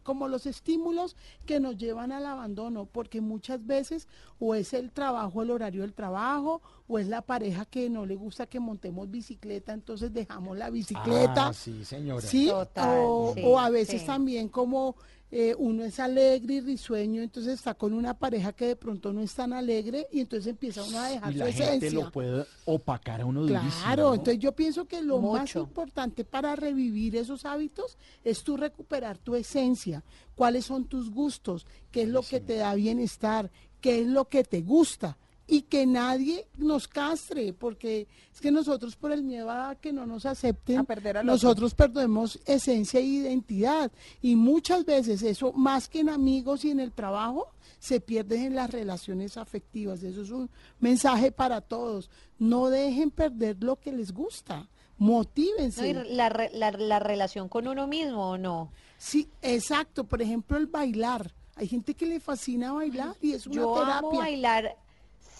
como 0.02 0.28
los 0.28 0.46
estímulos 0.46 1.16
que 1.46 1.60
nos 1.60 1.76
llevan 1.76 2.12
al 2.12 2.26
abandono, 2.26 2.86
porque 2.86 3.20
muchas 3.20 3.64
veces 3.66 4.06
o 4.38 4.54
es 4.54 4.74
el 4.74 4.90
trabajo, 4.92 5.42
el 5.42 5.50
horario 5.50 5.82
del 5.82 5.94
trabajo, 5.94 6.62
o 6.88 6.98
es 6.98 7.08
la 7.08 7.22
pareja 7.22 7.64
que 7.64 7.88
no 7.90 8.06
le 8.06 8.16
gusta 8.16 8.46
que 8.46 8.60
montemos 8.60 9.10
bicicleta, 9.10 9.72
entonces 9.72 10.12
dejamos 10.12 10.56
la 10.56 10.70
bicicleta. 10.70 11.48
Ah, 11.48 11.52
sí, 11.52 11.84
señora. 11.84 12.26
Sí, 12.26 12.48
Total, 12.48 12.98
o, 13.02 13.32
sí, 13.34 13.42
o 13.44 13.58
a 13.58 13.70
veces 13.70 14.02
sí. 14.02 14.06
también 14.06 14.48
como 14.48 14.96
eh, 15.32 15.54
uno 15.58 15.84
es 15.84 16.00
alegre 16.00 16.54
y 16.54 16.60
risueño, 16.60 17.22
entonces 17.22 17.54
está 17.54 17.74
con 17.74 17.92
una 17.92 18.14
pareja 18.14 18.52
que 18.52 18.66
de 18.66 18.76
pronto 18.76 19.12
no 19.12 19.20
es 19.20 19.32
tan 19.34 19.52
alegre 19.52 20.08
y 20.12 20.20
entonces 20.20 20.48
empieza 20.48 20.82
uno 20.82 20.98
a 20.98 21.08
dejar 21.08 21.30
Y 21.30 21.34
su 21.34 21.38
la 21.38 21.44
gente 21.52 21.76
esencia. 21.86 22.04
lo 22.04 22.10
puede 22.10 22.44
opacar 22.64 23.20
a 23.20 23.26
uno 23.26 23.42
durísimo, 23.42 23.70
Claro, 23.84 24.08
¿no? 24.08 24.14
entonces 24.14 24.38
yo 24.42 24.52
pienso 24.52 24.86
que 24.86 25.02
lo 25.02 25.20
más 25.20 25.54
importante 25.54 26.24
para 26.24 26.56
revivir 26.56 27.14
esos 27.16 27.44
hábitos 27.44 27.96
es 28.24 28.42
tú 28.42 28.56
recuperar 28.56 29.18
tu 29.18 29.36
esencia, 29.36 30.02
cuáles 30.34 30.64
son 30.66 30.84
tus 30.86 31.10
gustos, 31.10 31.66
qué 31.92 32.02
es 32.02 32.08
lo 32.08 32.22
que 32.22 32.40
te 32.40 32.56
da 32.56 32.74
bienestar, 32.74 33.50
qué 33.80 34.00
es 34.00 34.06
lo 34.08 34.24
que 34.26 34.42
te 34.44 34.62
gusta 34.62 35.16
y 35.50 35.62
que 35.62 35.84
nadie 35.84 36.46
nos 36.56 36.86
castre, 36.86 37.52
porque 37.52 38.06
es 38.32 38.40
que 38.40 38.50
nosotros 38.52 38.94
por 38.96 39.10
el 39.10 39.22
miedo 39.24 39.50
a 39.50 39.74
que 39.74 39.92
no 39.92 40.06
nos 40.06 40.24
acepten, 40.24 40.78
A 40.78 40.84
perder 40.84 41.16
al 41.18 41.24
otro. 41.28 41.32
nosotros 41.34 41.74
perdemos 41.74 42.38
esencia 42.46 43.00
e 43.00 43.04
identidad 43.04 43.90
y 44.22 44.36
muchas 44.36 44.84
veces 44.84 45.22
eso 45.22 45.52
más 45.52 45.88
que 45.88 46.00
en 46.00 46.08
amigos 46.08 46.64
y 46.64 46.70
en 46.70 46.78
el 46.80 46.92
trabajo 46.92 47.48
se 47.80 48.00
pierde 48.00 48.44
en 48.46 48.54
las 48.54 48.70
relaciones 48.70 49.36
afectivas. 49.36 50.02
Eso 50.02 50.22
es 50.22 50.30
un 50.30 50.48
mensaje 50.78 51.32
para 51.32 51.60
todos. 51.60 52.10
No 52.38 52.68
dejen 52.70 53.10
perder 53.10 53.56
lo 53.62 53.76
que 53.76 53.90
les 53.92 54.12
gusta. 54.12 54.68
¿No? 54.98 55.06
Motívense. 55.06 55.88
Y 55.88 55.94
la, 55.94 56.28
re- 56.28 56.50
la, 56.52 56.70
la 56.72 56.98
relación 56.98 57.48
con 57.48 57.66
uno 57.66 57.86
mismo 57.86 58.32
o 58.32 58.38
no. 58.38 58.70
Sí, 58.98 59.28
exacto. 59.40 60.04
Por 60.04 60.20
ejemplo, 60.20 60.58
el 60.58 60.66
bailar. 60.66 61.32
Hay 61.56 61.68
gente 61.68 61.94
que 61.94 62.04
le 62.06 62.20
fascina 62.20 62.72
bailar 62.72 63.16
y 63.22 63.32
es 63.32 63.46
una 63.46 63.56
Yo 63.56 63.72
terapia. 63.74 63.98
amo 63.98 64.12
bailar, 64.18 64.76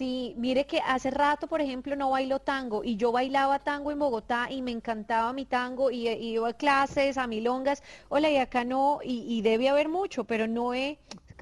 Sí, 0.01 0.33
mire 0.39 0.65
que 0.65 0.81
hace 0.81 1.11
rato, 1.11 1.47
por 1.47 1.61
ejemplo, 1.61 1.95
no 1.95 2.09
bailo 2.09 2.39
tango 2.39 2.83
y 2.83 2.97
yo 2.97 3.13
bailaba 3.13 3.59
tango 3.59 3.93
en 3.93 3.99
Bogotá 3.99 4.51
y 4.51 4.63
me 4.63 4.71
encantaba 4.71 5.35
mi 5.35 5.45
tango 5.45 5.91
y, 5.91 6.09
y 6.09 6.33
iba 6.37 6.49
a 6.49 6.55
clases, 6.55 7.19
a 7.19 7.27
milongas, 7.27 7.83
hola, 8.09 8.31
y 8.31 8.39
acá 8.39 8.65
no, 8.65 9.01
y, 9.05 9.43
debe 9.43 9.69
haber 9.69 9.91
mucho, 9.91 10.25
pero 10.25 10.47
no 10.47 10.73
he, 10.73 10.99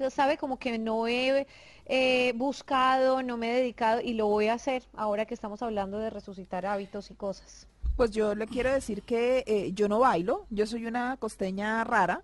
sabe, 0.09 0.37
como 0.37 0.59
que 0.59 0.77
no 0.77 1.07
he 1.07 1.47
eh, 1.85 2.33
buscado, 2.35 3.23
no 3.23 3.37
me 3.37 3.49
he 3.49 3.55
dedicado 3.61 4.01
y 4.01 4.13
lo 4.13 4.27
voy 4.27 4.49
a 4.49 4.55
hacer 4.55 4.83
ahora 4.93 5.25
que 5.25 5.35
estamos 5.35 5.61
hablando 5.61 5.97
de 5.97 6.09
resucitar 6.09 6.65
hábitos 6.65 7.11
y 7.11 7.13
cosas. 7.13 7.68
Pues 7.99 8.11
yo 8.11 8.33
le 8.33 8.47
quiero 8.47 8.71
decir 8.71 9.01
que 9.01 9.43
eh, 9.45 9.73
yo 9.73 9.89
no 9.89 9.99
bailo, 9.99 10.45
yo 10.49 10.65
soy 10.65 10.85
una 10.85 11.17
costeña 11.17 11.83
rara. 11.83 12.21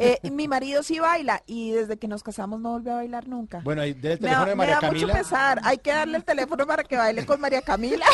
Eh, 0.00 0.18
mi 0.32 0.48
marido 0.48 0.82
sí 0.82 0.98
baila 0.98 1.44
y 1.46 1.70
desde 1.70 1.96
que 1.96 2.08
nos 2.08 2.24
casamos 2.24 2.58
no 2.58 2.72
volvió 2.72 2.94
a 2.94 2.96
bailar 2.96 3.28
nunca. 3.28 3.60
Bueno, 3.62 3.82
ahí 3.82 3.92
del 3.92 4.14
me 4.14 4.16
teléfono 4.16 4.40
da, 4.40 4.46
de 4.46 4.50
me 4.50 4.56
María 4.56 4.78
da 4.80 4.90
mucho 4.90 5.06
pesar, 5.06 5.60
hay 5.62 5.78
que 5.78 5.92
darle 5.92 6.16
el 6.16 6.24
teléfono 6.24 6.66
para 6.66 6.82
que 6.82 6.96
baile 6.96 7.24
con 7.24 7.40
María 7.40 7.62
Camila. 7.62 8.04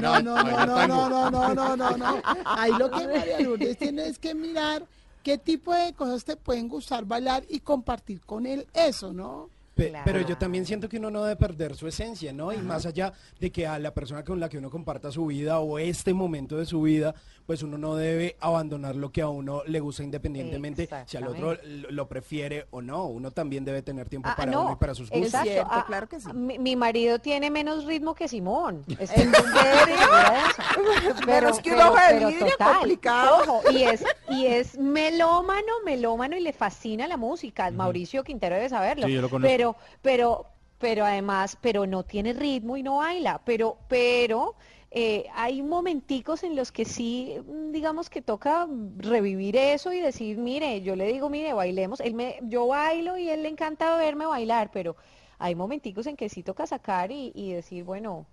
No, 0.00 0.20
no, 0.20 0.44
no, 0.44 0.44
no, 0.44 0.86
no, 0.86 1.08
no, 1.08 1.30
no, 1.30 1.54
no, 1.54 1.76
no, 1.76 1.96
no. 1.96 2.22
Ahí 2.44 2.70
lo 2.78 2.88
que 2.88 3.04
María 3.08 3.40
Lourdes 3.40 3.76
tiene 3.76 4.06
es 4.06 4.20
que 4.20 4.32
mirar 4.32 4.84
qué 5.24 5.38
tipo 5.38 5.74
de 5.74 5.92
cosas 5.92 6.24
te 6.24 6.36
pueden 6.36 6.68
gustar 6.68 7.04
bailar 7.04 7.42
y 7.48 7.58
compartir 7.58 8.20
con 8.20 8.46
él 8.46 8.68
eso, 8.74 9.12
¿no? 9.12 9.50
Pe- 9.76 9.90
Claro. 9.90 10.04
Pero 10.04 10.20
yo 10.26 10.36
también 10.38 10.64
siento 10.66 10.88
que 10.88 10.96
uno 10.96 11.10
no 11.10 11.22
debe 11.22 11.36
perder 11.36 11.76
su 11.76 11.86
esencia, 11.86 12.32
¿no? 12.32 12.52
Y 12.52 12.56
más 12.56 12.86
allá 12.86 13.12
de 13.38 13.52
que 13.52 13.66
a 13.66 13.78
la 13.78 13.92
persona 13.94 14.24
con 14.24 14.40
la 14.40 14.48
que 14.48 14.58
uno 14.58 14.70
comparta 14.70 15.12
su 15.12 15.26
vida 15.26 15.60
o 15.60 15.78
este 15.78 16.14
momento 16.14 16.56
de 16.56 16.64
su 16.66 16.80
vida, 16.82 17.14
pues 17.46 17.62
uno 17.62 17.76
no 17.78 17.94
debe 17.94 18.36
abandonar 18.40 18.96
lo 18.96 19.12
que 19.12 19.20
a 19.22 19.28
uno 19.28 19.62
le 19.66 19.78
gusta 19.80 20.02
independientemente 20.02 20.88
si 21.06 21.16
al 21.18 21.28
otro 21.28 21.54
lo, 21.62 21.90
lo 21.90 22.08
prefiere 22.08 22.66
o 22.70 22.80
no. 22.82 23.04
Uno 23.06 23.30
también 23.30 23.64
debe 23.64 23.82
tener 23.82 24.08
tiempo 24.08 24.28
Ah, 24.32 24.36
para 24.36 24.50
no, 24.50 24.62
uno 24.62 24.72
y 24.72 24.76
para 24.76 24.94
sus 24.94 25.10
gustos. 25.10 25.26
exacto. 25.28 25.50
cierto, 25.50 25.68
ah, 25.70 25.84
claro 25.86 26.08
que 26.08 26.20
sí. 26.20 26.32
Mi, 26.32 26.58
mi 26.58 26.74
marido 26.74 27.18
tiene 27.18 27.50
menos 27.50 27.84
ritmo 27.84 28.14
que 28.14 28.26
Simón. 28.28 28.82
Eso. 28.98 29.12
Pero 31.26 31.48
es 31.50 31.58
que 31.60 31.72
un 31.72 31.80
ojo 31.80 31.96
de 32.10 32.26
vidrio, 32.26 32.46
complicado. 32.58 33.36
Ojo, 33.42 33.62
y 33.72 33.82
es, 33.82 34.04
y 34.30 34.46
es 34.46 34.76
melómano, 34.78 35.72
melómano 35.84 36.36
y 36.36 36.40
le 36.40 36.52
fascina 36.52 37.06
la 37.06 37.16
música. 37.16 37.70
Mauricio 37.70 38.24
Quintero 38.24 38.56
debe 38.56 38.68
saberlo. 38.68 39.06
Sí, 39.06 39.12
yo 39.12 39.22
lo 39.22 39.28
conozco. 39.30 39.48
Pero, 39.48 39.65
pero, 40.02 40.46
pero 40.78 41.04
además, 41.04 41.58
pero 41.60 41.86
no 41.86 42.04
tiene 42.04 42.32
ritmo 42.32 42.76
y 42.76 42.82
no 42.82 42.98
baila. 42.98 43.40
Pero, 43.44 43.78
pero 43.88 44.54
eh, 44.90 45.26
hay 45.34 45.62
momenticos 45.62 46.42
en 46.44 46.56
los 46.56 46.70
que 46.72 46.84
sí, 46.84 47.36
mm, 47.46 47.72
digamos 47.72 48.08
que 48.08 48.22
toca 48.22 48.68
revivir 48.98 49.56
eso 49.56 49.92
y 49.92 50.00
decir, 50.00 50.38
mire, 50.38 50.82
yo 50.82 50.94
le 50.96 51.06
digo, 51.06 51.28
mire, 51.28 51.52
bailemos. 51.52 52.00
Él 52.00 52.14
me, 52.14 52.38
yo 52.42 52.68
bailo 52.68 53.18
y 53.18 53.28
él 53.28 53.42
le 53.42 53.48
encanta 53.48 53.96
verme 53.96 54.26
bailar, 54.26 54.70
pero 54.72 54.96
hay 55.38 55.54
momenticos 55.54 56.06
en 56.06 56.16
que 56.16 56.28
sí 56.28 56.42
toca 56.42 56.66
sacar 56.66 57.10
y, 57.12 57.52
decir, 57.52 57.84
bueno, 57.84 58.26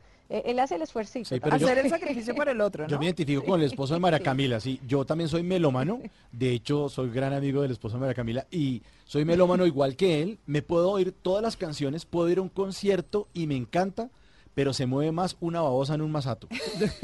él 0.46 0.60
hace 0.60 0.76
el 0.76 0.82
esfuerzo. 0.82 1.20
Sí, 1.24 1.36
yo- 1.40 1.54
Hacer 1.54 1.78
el 1.80 1.90
sacrificio 1.90 2.34
por 2.36 2.50
el 2.50 2.60
otro, 2.62 2.88
Yo 2.88 2.98
me 3.00 3.06
identifico 3.06 3.44
con 3.44 3.60
el 3.60 3.68
esposo 3.68 3.94
de 3.94 4.00
María 4.00 4.20
Camila, 4.20 4.60
sí. 4.60 4.80
Yo 4.88 5.06
también 5.06 5.30
soy 5.30 5.44
melómano. 5.44 6.00
De 6.32 6.52
hecho, 6.52 6.90
soy 6.90 7.10
gran 7.12 7.34
amigo 7.34 7.62
del 7.62 7.72
esposo 7.72 7.96
de 7.96 8.02
María 8.02 8.16
Camila 8.16 8.48
y 8.52 8.82
soy 9.06 9.26
melómano 9.26 9.66
igual 9.66 9.96
que 9.96 10.22
él. 10.22 10.40
Me 10.46 10.62
puedo 10.62 10.90
oír 10.92 11.12
todas 11.12 11.42
las 11.44 11.56
canciones, 11.58 12.06
puedo 12.06 12.30
ir 12.30 12.40
a 12.40 12.42
un 12.42 12.50
concierto 12.50 13.28
y 13.34 13.46
me 13.48 13.56
encanta, 13.56 14.10
pero 14.56 14.72
se 14.74 14.86
mueve 14.86 15.12
más 15.12 15.36
una 15.40 15.62
babosa 15.62 15.96
en 15.96 16.02
un 16.02 16.12
masato. 16.12 16.48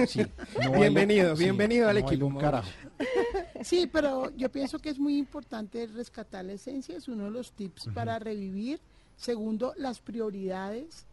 Sí, 0.07 0.19
no 0.19 0.71
bailo- 0.71 0.79
Bienvenido, 0.79 1.35
sí, 1.35 1.43
bienvenido 1.43 1.89
al 1.89 1.99
no 1.99 2.07
equipo, 2.07 2.25
un 2.27 2.37
carajo. 2.37 2.69
Sí, 3.61 3.87
pero 3.91 4.31
yo 4.37 4.49
pienso 4.51 4.79
que 4.79 4.89
es 4.89 4.99
muy 4.99 5.17
importante 5.17 5.87
rescatar 5.87 6.45
la 6.45 6.53
esencia, 6.53 6.95
es 6.95 7.07
uno 7.07 7.25
de 7.25 7.31
los 7.31 7.51
tips 7.51 7.89
para 7.93 8.19
revivir. 8.19 8.79
Segundo, 9.17 9.73
las 9.77 9.99
prioridades. 9.99 11.05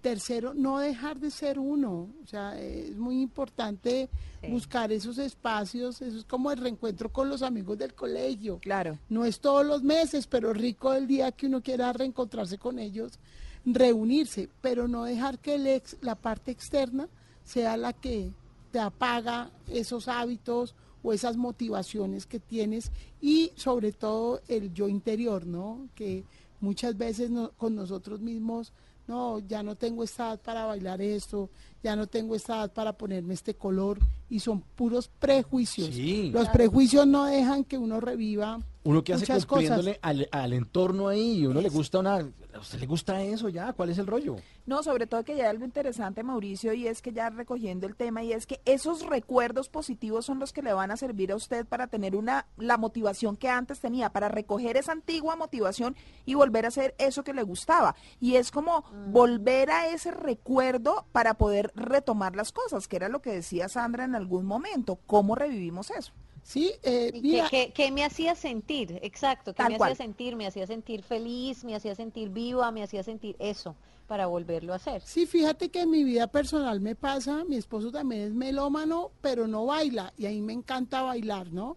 Tercero, 0.00 0.54
no 0.54 0.78
dejar 0.78 1.18
de 1.18 1.30
ser 1.30 1.58
uno. 1.58 2.08
O 2.22 2.26
sea, 2.26 2.58
es 2.60 2.96
muy 2.96 3.20
importante 3.20 4.08
Sí. 4.40 4.46
buscar 4.48 4.92
esos 4.92 5.18
espacios. 5.18 6.00
Eso 6.00 6.18
es 6.18 6.24
como 6.24 6.52
el 6.52 6.58
reencuentro 6.58 7.12
con 7.12 7.28
los 7.28 7.42
amigos 7.42 7.76
del 7.78 7.94
colegio. 7.94 8.58
Claro. 8.60 8.96
No 9.08 9.24
es 9.24 9.40
todos 9.40 9.66
los 9.66 9.82
meses, 9.82 10.28
pero 10.28 10.52
rico 10.52 10.92
el 10.94 11.08
día 11.08 11.32
que 11.32 11.46
uno 11.46 11.60
quiera 11.62 11.92
reencontrarse 11.92 12.58
con 12.58 12.78
ellos, 12.78 13.18
reunirse, 13.64 14.48
pero 14.60 14.88
no 14.88 15.04
dejar 15.04 15.38
que 15.40 15.56
el 15.56 15.66
ex- 15.66 15.96
la 16.00 16.14
parte 16.14 16.50
externa 16.52 17.08
sea 17.44 17.76
la 17.76 17.92
que 17.92 18.30
te 18.70 18.78
apaga 18.78 19.50
esos 19.66 20.08
hábitos 20.08 20.74
o 21.02 21.12
esas 21.12 21.36
motivaciones 21.36 22.26
que 22.26 22.38
tienes 22.40 22.92
y 23.20 23.50
sobre 23.56 23.92
todo 23.92 24.40
el 24.48 24.72
yo 24.74 24.88
interior, 24.88 25.46
¿no? 25.46 25.88
Que 25.94 26.24
muchas 26.60 26.96
veces 26.96 27.30
no- 27.30 27.50
con 27.56 27.74
nosotros 27.74 28.20
mismos, 28.20 28.72
no, 29.08 29.40
ya 29.40 29.62
no 29.62 29.74
tengo 29.74 30.04
esta 30.04 30.28
edad 30.28 30.40
para 30.40 30.66
bailar 30.66 31.00
esto, 31.00 31.50
ya 31.82 31.96
no 31.96 32.06
tengo 32.06 32.36
esta 32.36 32.58
edad 32.58 32.72
para 32.72 32.92
ponerme 32.92 33.34
este 33.34 33.54
color 33.54 33.98
y 34.28 34.38
son 34.40 34.60
puros 34.60 35.08
prejuicios. 35.08 35.88
Sí. 35.94 36.30
Los 36.30 36.48
prejuicios 36.50 37.06
no 37.06 37.24
dejan 37.24 37.64
que 37.64 37.78
uno 37.78 38.00
reviva 38.00 38.60
Uno 38.88 39.04
que 39.04 39.12
hace 39.12 39.26
cumpliéndole 39.46 39.98
al, 40.00 40.26
al 40.32 40.54
entorno 40.54 41.08
ahí 41.08 41.40
y 41.40 41.46
uno 41.46 41.60
le 41.60 41.68
gusta 41.68 41.98
una... 41.98 42.26
¿A 42.54 42.58
usted 42.58 42.80
le 42.80 42.86
gusta 42.86 43.22
eso 43.22 43.50
ya? 43.50 43.74
¿Cuál 43.74 43.90
es 43.90 43.98
el 43.98 44.06
rollo? 44.06 44.36
No, 44.64 44.82
sobre 44.82 45.06
todo 45.06 45.24
que 45.24 45.36
ya 45.36 45.44
hay 45.44 45.50
algo 45.50 45.66
interesante, 45.66 46.22
Mauricio, 46.22 46.72
y 46.72 46.86
es 46.88 47.02
que 47.02 47.12
ya 47.12 47.28
recogiendo 47.28 47.86
el 47.86 47.96
tema, 47.96 48.22
y 48.22 48.32
es 48.32 48.46
que 48.46 48.62
esos 48.64 49.04
recuerdos 49.04 49.68
positivos 49.68 50.24
son 50.24 50.38
los 50.38 50.54
que 50.54 50.62
le 50.62 50.72
van 50.72 50.90
a 50.90 50.96
servir 50.96 51.32
a 51.32 51.36
usted 51.36 51.66
para 51.66 51.88
tener 51.88 52.16
una 52.16 52.46
la 52.56 52.78
motivación 52.78 53.36
que 53.36 53.50
antes 53.50 53.78
tenía, 53.78 54.08
para 54.08 54.30
recoger 54.30 54.78
esa 54.78 54.92
antigua 54.92 55.36
motivación 55.36 55.94
y 56.24 56.32
volver 56.32 56.64
a 56.64 56.68
hacer 56.68 56.94
eso 56.96 57.22
que 57.22 57.34
le 57.34 57.42
gustaba. 57.42 57.94
Y 58.20 58.36
es 58.36 58.50
como 58.50 58.84
volver 59.10 59.70
a 59.70 59.88
ese 59.88 60.12
recuerdo 60.12 61.04
para 61.12 61.34
poder 61.34 61.72
retomar 61.74 62.34
las 62.36 62.52
cosas, 62.52 62.88
que 62.88 62.96
era 62.96 63.10
lo 63.10 63.20
que 63.20 63.34
decía 63.34 63.68
Sandra 63.68 64.04
en 64.04 64.14
algún 64.14 64.46
momento. 64.46 64.98
¿Cómo 65.06 65.34
revivimos 65.34 65.90
eso? 65.90 66.14
Sí, 66.48 66.72
eh, 66.82 67.10
¿Y 67.12 67.20
mira, 67.20 67.46
¿Qué, 67.50 67.66
qué- 67.66 67.72
qué 67.74 67.92
me 67.92 68.02
hacía 68.06 68.34
sentir? 68.34 68.98
Exacto, 69.02 69.52
¿qué 69.52 69.58
Tal 69.58 69.72
me 69.72 69.76
cual. 69.76 69.92
hacía 69.92 70.02
sentir? 70.06 70.34
Me 70.34 70.46
hacía 70.46 70.66
sentir 70.66 71.02
feliz, 71.02 71.62
me 71.62 71.74
hacía 71.74 71.94
sentir 71.94 72.30
viva, 72.30 72.70
me 72.70 72.82
hacía 72.82 73.02
sentir 73.02 73.36
eso 73.38 73.76
para 74.06 74.28
volverlo 74.28 74.72
a 74.72 74.76
hacer. 74.76 75.02
sí, 75.02 75.26
fíjate 75.26 75.68
que 75.68 75.82
en 75.82 75.90
mi 75.90 76.04
vida 76.04 76.26
personal 76.26 76.80
me 76.80 76.94
pasa, 76.94 77.44
mi 77.44 77.56
esposo 77.56 77.92
también 77.92 78.22
es 78.22 78.32
melómano, 78.32 79.10
pero 79.20 79.46
no 79.46 79.66
baila, 79.66 80.14
y 80.16 80.24
a 80.24 80.30
mí 80.30 80.40
me 80.40 80.54
encanta 80.54 81.02
bailar, 81.02 81.52
¿no? 81.52 81.76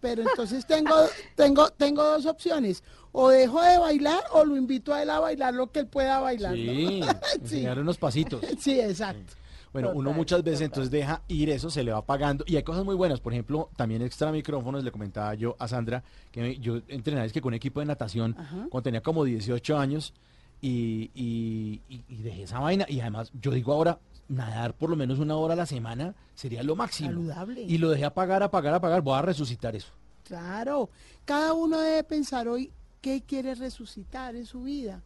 Pero 0.00 0.22
entonces 0.22 0.64
tengo, 0.64 0.94
tengo, 1.36 1.68
tengo 1.68 2.02
dos 2.02 2.24
opciones, 2.24 2.82
o 3.12 3.28
dejo 3.28 3.60
de 3.60 3.76
bailar 3.76 4.22
o 4.32 4.46
lo 4.46 4.56
invito 4.56 4.94
a 4.94 5.02
él 5.02 5.10
a 5.10 5.20
bailar 5.20 5.52
lo 5.52 5.70
que 5.70 5.80
él 5.80 5.88
pueda 5.88 6.20
bailar. 6.20 6.52
¿no? 6.56 6.72
Sí, 6.72 7.00
sí, 7.34 7.38
enseñar 7.42 7.78
unos 7.80 7.98
pasitos. 7.98 8.42
sí, 8.58 8.80
exacto. 8.80 9.34
Bueno, 9.72 9.90
uno 9.94 10.12
muchas 10.12 10.42
veces 10.42 10.58
total. 10.60 10.66
entonces 10.66 10.90
deja 10.90 11.22
ir 11.28 11.48
eso, 11.50 11.70
se 11.70 11.84
le 11.84 11.92
va 11.92 12.04
pagando. 12.04 12.44
Y 12.46 12.56
hay 12.56 12.62
cosas 12.62 12.84
muy 12.84 12.94
buenas. 12.96 13.20
Por 13.20 13.32
ejemplo, 13.32 13.70
también 13.76 14.02
extra 14.02 14.32
micrófonos, 14.32 14.82
le 14.82 14.90
comentaba 14.90 15.34
yo 15.34 15.54
a 15.58 15.68
Sandra, 15.68 16.02
que 16.32 16.40
me- 16.42 16.58
yo 16.58 16.80
entrenaba 16.88 17.24
es 17.26 17.32
que 17.32 17.40
con 17.40 17.50
un 17.50 17.54
equipo 17.54 17.78
de 17.80 17.86
natación, 17.86 18.34
cuando 18.68 18.82
tenía 18.82 19.00
como 19.02 19.24
18 19.24 19.78
años, 19.78 20.12
y, 20.62 21.10
y- 21.14 21.80
y- 21.88 22.04
y 22.08 22.16
dejé 22.22 22.42
esa 22.42 22.58
vaina. 22.58 22.84
Y 22.88 23.00
además, 23.00 23.30
yo 23.40 23.52
digo 23.52 23.72
ahora, 23.72 23.98
nadar 24.28 24.74
por 24.74 24.90
lo 24.90 24.96
menos 24.96 25.18
una 25.18 25.36
hora 25.36 25.54
a 25.54 25.56
la 25.56 25.66
semana 25.66 26.14
sería 26.34 26.62
lo 26.62 26.76
máximo. 26.76 27.10
Saludable. 27.10 27.62
Y 27.62 27.78
lo 27.78 27.88
dejé 27.90 28.04
apagar, 28.04 28.42
apagar, 28.42 28.74
apagar. 28.74 29.00
Voy 29.02 29.16
a 29.18 29.22
resucitar 29.22 29.74
eso. 29.76 29.92
Claro, 30.24 30.90
cada 31.24 31.54
uno 31.54 31.80
debe 31.80 32.04
pensar 32.04 32.46
hoy 32.48 32.70
qué 33.00 33.22
quiere 33.22 33.54
resucitar 33.54 34.36
en 34.36 34.46
su 34.46 34.62
vida, 34.64 35.02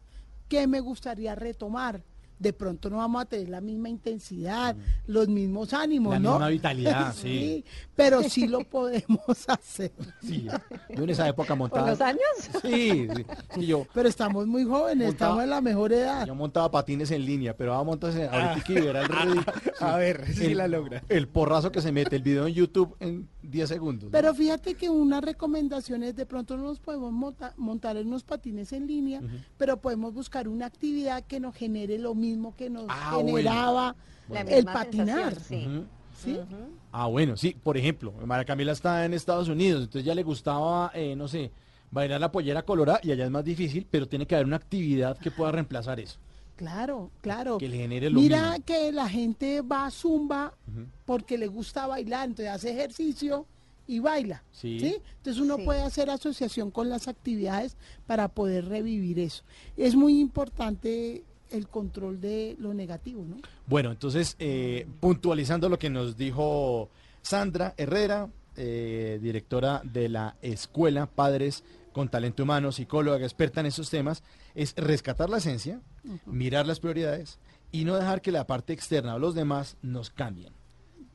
qué 0.48 0.66
me 0.66 0.81
gustaría 0.81 1.35
retomar. 1.35 2.03
De 2.38 2.53
pronto 2.53 2.90
no 2.90 2.97
vamos 2.97 3.23
a 3.23 3.25
tener 3.27 3.49
la 3.49 3.61
misma 3.61 3.88
intensidad, 3.88 4.77
los 5.07 5.29
mismos 5.29 5.73
ánimos, 5.73 6.12
La 6.14 6.18
¿no? 6.18 6.31
misma 6.33 6.49
vitalidad, 6.49 7.14
sí. 7.16 7.64
pero 7.94 8.23
sí 8.25 8.49
lo 8.49 8.61
podemos 8.64 9.20
hacer. 9.49 9.92
Sí. 10.20 10.49
Yo 10.94 11.05
en 11.05 11.11
esa 11.11 11.29
época 11.29 11.49
¿Por 11.49 11.59
montaba. 11.59 11.90
los 11.90 12.01
años? 12.01 12.20
Sí, 12.62 13.09
sí. 13.14 13.25
Sí, 13.55 13.66
yo, 13.66 13.87
Pero 13.94 14.09
estamos 14.09 14.47
muy 14.47 14.64
jóvenes, 14.64 15.07
Montaba- 15.09 15.11
estamos 15.31 15.44
en 15.44 15.51
la 15.51 15.61
mejor 15.61 15.92
edad. 15.92 16.27
yo 16.27 16.35
montaba 16.35 16.70
patines 16.70 17.11
en 17.12 17.25
línea, 17.25 17.57
pero 17.57 17.73
ahora 17.73 17.85
montas 17.85 18.16
en, 18.16 18.29
ahorita 18.29 18.64
que 18.66 18.75
el 18.79 18.94
ridículo. 19.05 19.44
A 19.81 19.97
ver, 19.97 20.27
si 20.35 20.47
el, 20.47 20.59
la 20.59 20.66
logra. 20.68 21.03
El 21.09 21.29
porrazo 21.29 21.70
que 21.70 21.81
se 21.81 21.92
mete 21.92 22.16
el 22.16 22.23
video 22.23 22.47
en 22.49 22.55
YouTube 22.55 22.97
en 23.01 23.29
10 23.42 23.68
segundos. 23.68 24.05
¿no? 24.07 24.11
Pero 24.11 24.35
fíjate 24.35 24.75
que 24.75 24.90
una 24.90 25.20
recomendación 25.20 26.03
es 26.03 26.16
de 26.16 26.27
pronto 26.27 26.57
no 26.57 26.64
nos 26.64 26.81
podemos 26.81 27.12
monta- 27.12 27.55
montar 27.57 27.97
en 27.97 28.09
unos 28.09 28.25
patines 28.25 28.73
en 28.73 28.87
línea, 28.88 29.20
pero 29.57 29.81
podemos 29.81 30.12
buscar 30.12 30.49
una 30.49 30.66
actividad 30.66 31.23
que 31.25 31.38
nos 31.38 31.55
genere 31.55 31.97
lo 31.99 32.14
mismo 32.14 32.23
que 32.56 32.70
nos 32.70 32.84
Ah, 32.88 33.12
bueno. 33.14 33.37
generaba 33.37 33.96
el 34.30 34.64
patinar. 34.64 35.37
Ah, 36.92 37.06
bueno, 37.06 37.37
sí, 37.37 37.56
por 37.62 37.76
ejemplo, 37.76 38.12
María 38.24 38.44
Camila 38.44 38.72
está 38.72 39.04
en 39.04 39.14
Estados 39.14 39.48
Unidos, 39.48 39.82
entonces 39.82 40.04
ya 40.04 40.14
le 40.14 40.22
gustaba, 40.22 40.90
eh, 40.94 41.14
no 41.16 41.26
sé, 41.28 41.50
bailar 41.90 42.20
la 42.20 42.30
pollera 42.32 42.62
colorada 42.62 43.00
y 43.02 43.10
allá 43.12 43.24
es 43.24 43.30
más 43.30 43.44
difícil, 43.44 43.87
pero 43.90 44.06
tiene 44.08 44.26
que 44.26 44.34
haber 44.34 44.46
una 44.46 44.56
actividad 44.56 45.18
que 45.18 45.30
pueda 45.30 45.50
reemplazar 45.52 45.98
eso. 46.00 46.18
Claro, 46.56 47.10
claro. 47.20 47.58
Que 47.58 47.68
le 47.68 47.78
genere 47.78 48.10
lo 48.10 48.20
Mira 48.20 48.50
mismo. 48.52 48.64
que 48.64 48.92
la 48.92 49.08
gente 49.08 49.60
va 49.60 49.87
a 49.87 49.90
zumba 49.90 50.54
porque 51.04 51.37
le 51.37 51.48
gusta 51.48 51.87
bailar, 51.88 52.28
entonces 52.28 52.54
hace 52.54 52.70
ejercicio 52.70 53.44
y 53.88 53.98
baila. 53.98 54.42
Sí. 54.52 54.78
Entonces 55.16 55.42
uno 55.42 55.56
Sí. 55.56 55.62
puede 55.64 55.82
hacer 55.82 56.08
asociación 56.10 56.70
con 56.70 56.88
las 56.88 57.08
actividades 57.08 57.76
para 58.06 58.28
poder 58.28 58.66
revivir 58.68 59.18
eso. 59.18 59.42
Es 59.76 59.96
muy 59.96 60.20
importante 60.20 61.24
el 61.50 61.68
control 61.68 62.20
de 62.20 62.57
lo 62.59 62.74
negativo, 62.74 63.24
¿no? 63.24 63.37
Bueno, 63.66 63.90
entonces, 63.90 64.37
eh, 64.38 64.87
puntualizando 65.00 65.68
lo 65.68 65.78
que 65.78 65.90
nos 65.90 66.16
dijo 66.16 66.88
Sandra 67.22 67.74
Herrera, 67.76 68.28
eh, 68.57 69.18
directora 69.22 69.80
de 69.85 70.09
la 70.09 70.37
escuela 70.42 71.07
Padres 71.07 71.64
con 71.92 72.09
Talento 72.09 72.42
Humano, 72.42 72.72
psicóloga 72.72 73.18
experta 73.24 73.61
en 73.61 73.66
esos 73.66 73.90
temas, 73.90 74.22
es 74.54 74.74
rescatar 74.76 75.30
la 75.30 75.38
esencia, 75.38 75.80
mirar 76.26 76.66
las 76.66 76.80
prioridades 76.80 77.38
y 77.72 77.85
no 77.85 77.94
dejar 77.96 78.20
que 78.20 78.33
la 78.33 78.46
parte 78.46 78.72
externa 78.72 79.14
o 79.14 79.18
los 79.18 79.35
demás 79.35 79.76
nos 79.83 80.11
cambien. 80.11 80.52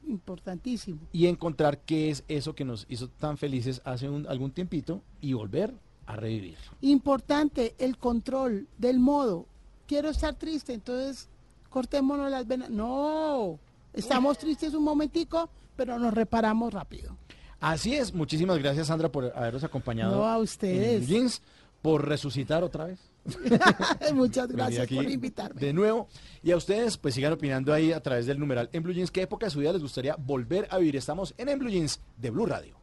Importantísimo. 0.08 1.00
Y 1.12 1.28
encontrar 1.28 1.80
qué 1.80 2.10
es 2.10 2.24
eso 2.28 2.56
que 2.56 2.66
nos 2.66 2.86
hizo 2.90 3.10
tan 3.10 3.38
felices 3.38 3.82
hace 3.86 4.10
un- 4.10 4.26
algún 4.28 4.52
tiempito 4.52 5.02
y 5.22 5.34
volver 5.34 5.74
a 6.08 6.16
revivir. 6.16 6.58
Importante 6.82 7.76
el 7.78 7.98
control 7.98 8.68
del 8.78 9.00
modo. 9.00 9.46
Quiero 9.90 10.12
estar 10.12 10.36
triste, 10.36 10.72
entonces 10.72 11.28
cortémonos 11.68 12.30
las 12.30 12.46
venas. 12.46 12.70
No, 12.70 13.58
estamos 13.92 14.38
tristes 14.38 14.76
un 14.76 14.84
momentico, 14.84 15.50
pero 15.76 15.98
nos 15.98 16.14
reparamos 16.14 16.72
rápido. 16.72 17.18
Así 17.60 17.96
es, 17.96 18.14
muchísimas 18.14 18.60
gracias 18.60 18.86
Sandra 18.86 19.12
por 19.12 19.36
habernos 19.36 19.64
acompañado. 19.64 20.16
No, 20.16 20.28
a 20.28 20.36
en 20.36 20.44
ustedes. 20.44 21.08
Blue 21.08 21.08
Jeans, 21.08 21.42
por 21.82 22.08
resucitar 22.08 22.64
otra 22.64 22.86
vez. 22.86 23.00
Muchas 24.14 24.50
gracias 24.50 24.84
aquí 24.84 24.96
por 24.96 25.10
invitarme. 25.10 25.60
De 25.60 25.74
nuevo. 25.74 26.08
Y 26.44 26.52
a 26.52 26.58
ustedes, 26.58 26.96
pues 27.00 27.16
sigan 27.16 27.34
opinando 27.34 27.74
ahí 27.74 27.92
a 27.92 28.00
través 28.00 28.28
del 28.28 28.38
numeral 28.38 28.70
en 28.72 28.84
Blue 28.84 28.94
Jeans. 28.94 29.10
¿Qué 29.10 29.24
época 29.24 29.48
de 29.48 29.50
su 29.50 29.58
vida 29.58 29.74
les 29.74 29.82
gustaría 29.82 30.16
volver 30.20 30.68
a 30.70 30.78
vivir? 30.78 30.98
Estamos 30.98 31.34
en 31.36 31.50
En 31.50 31.58
Blue 31.58 31.72
Jeans 31.72 32.00
de 32.16 32.30
Blue 32.30 32.46
Radio. 32.46 32.78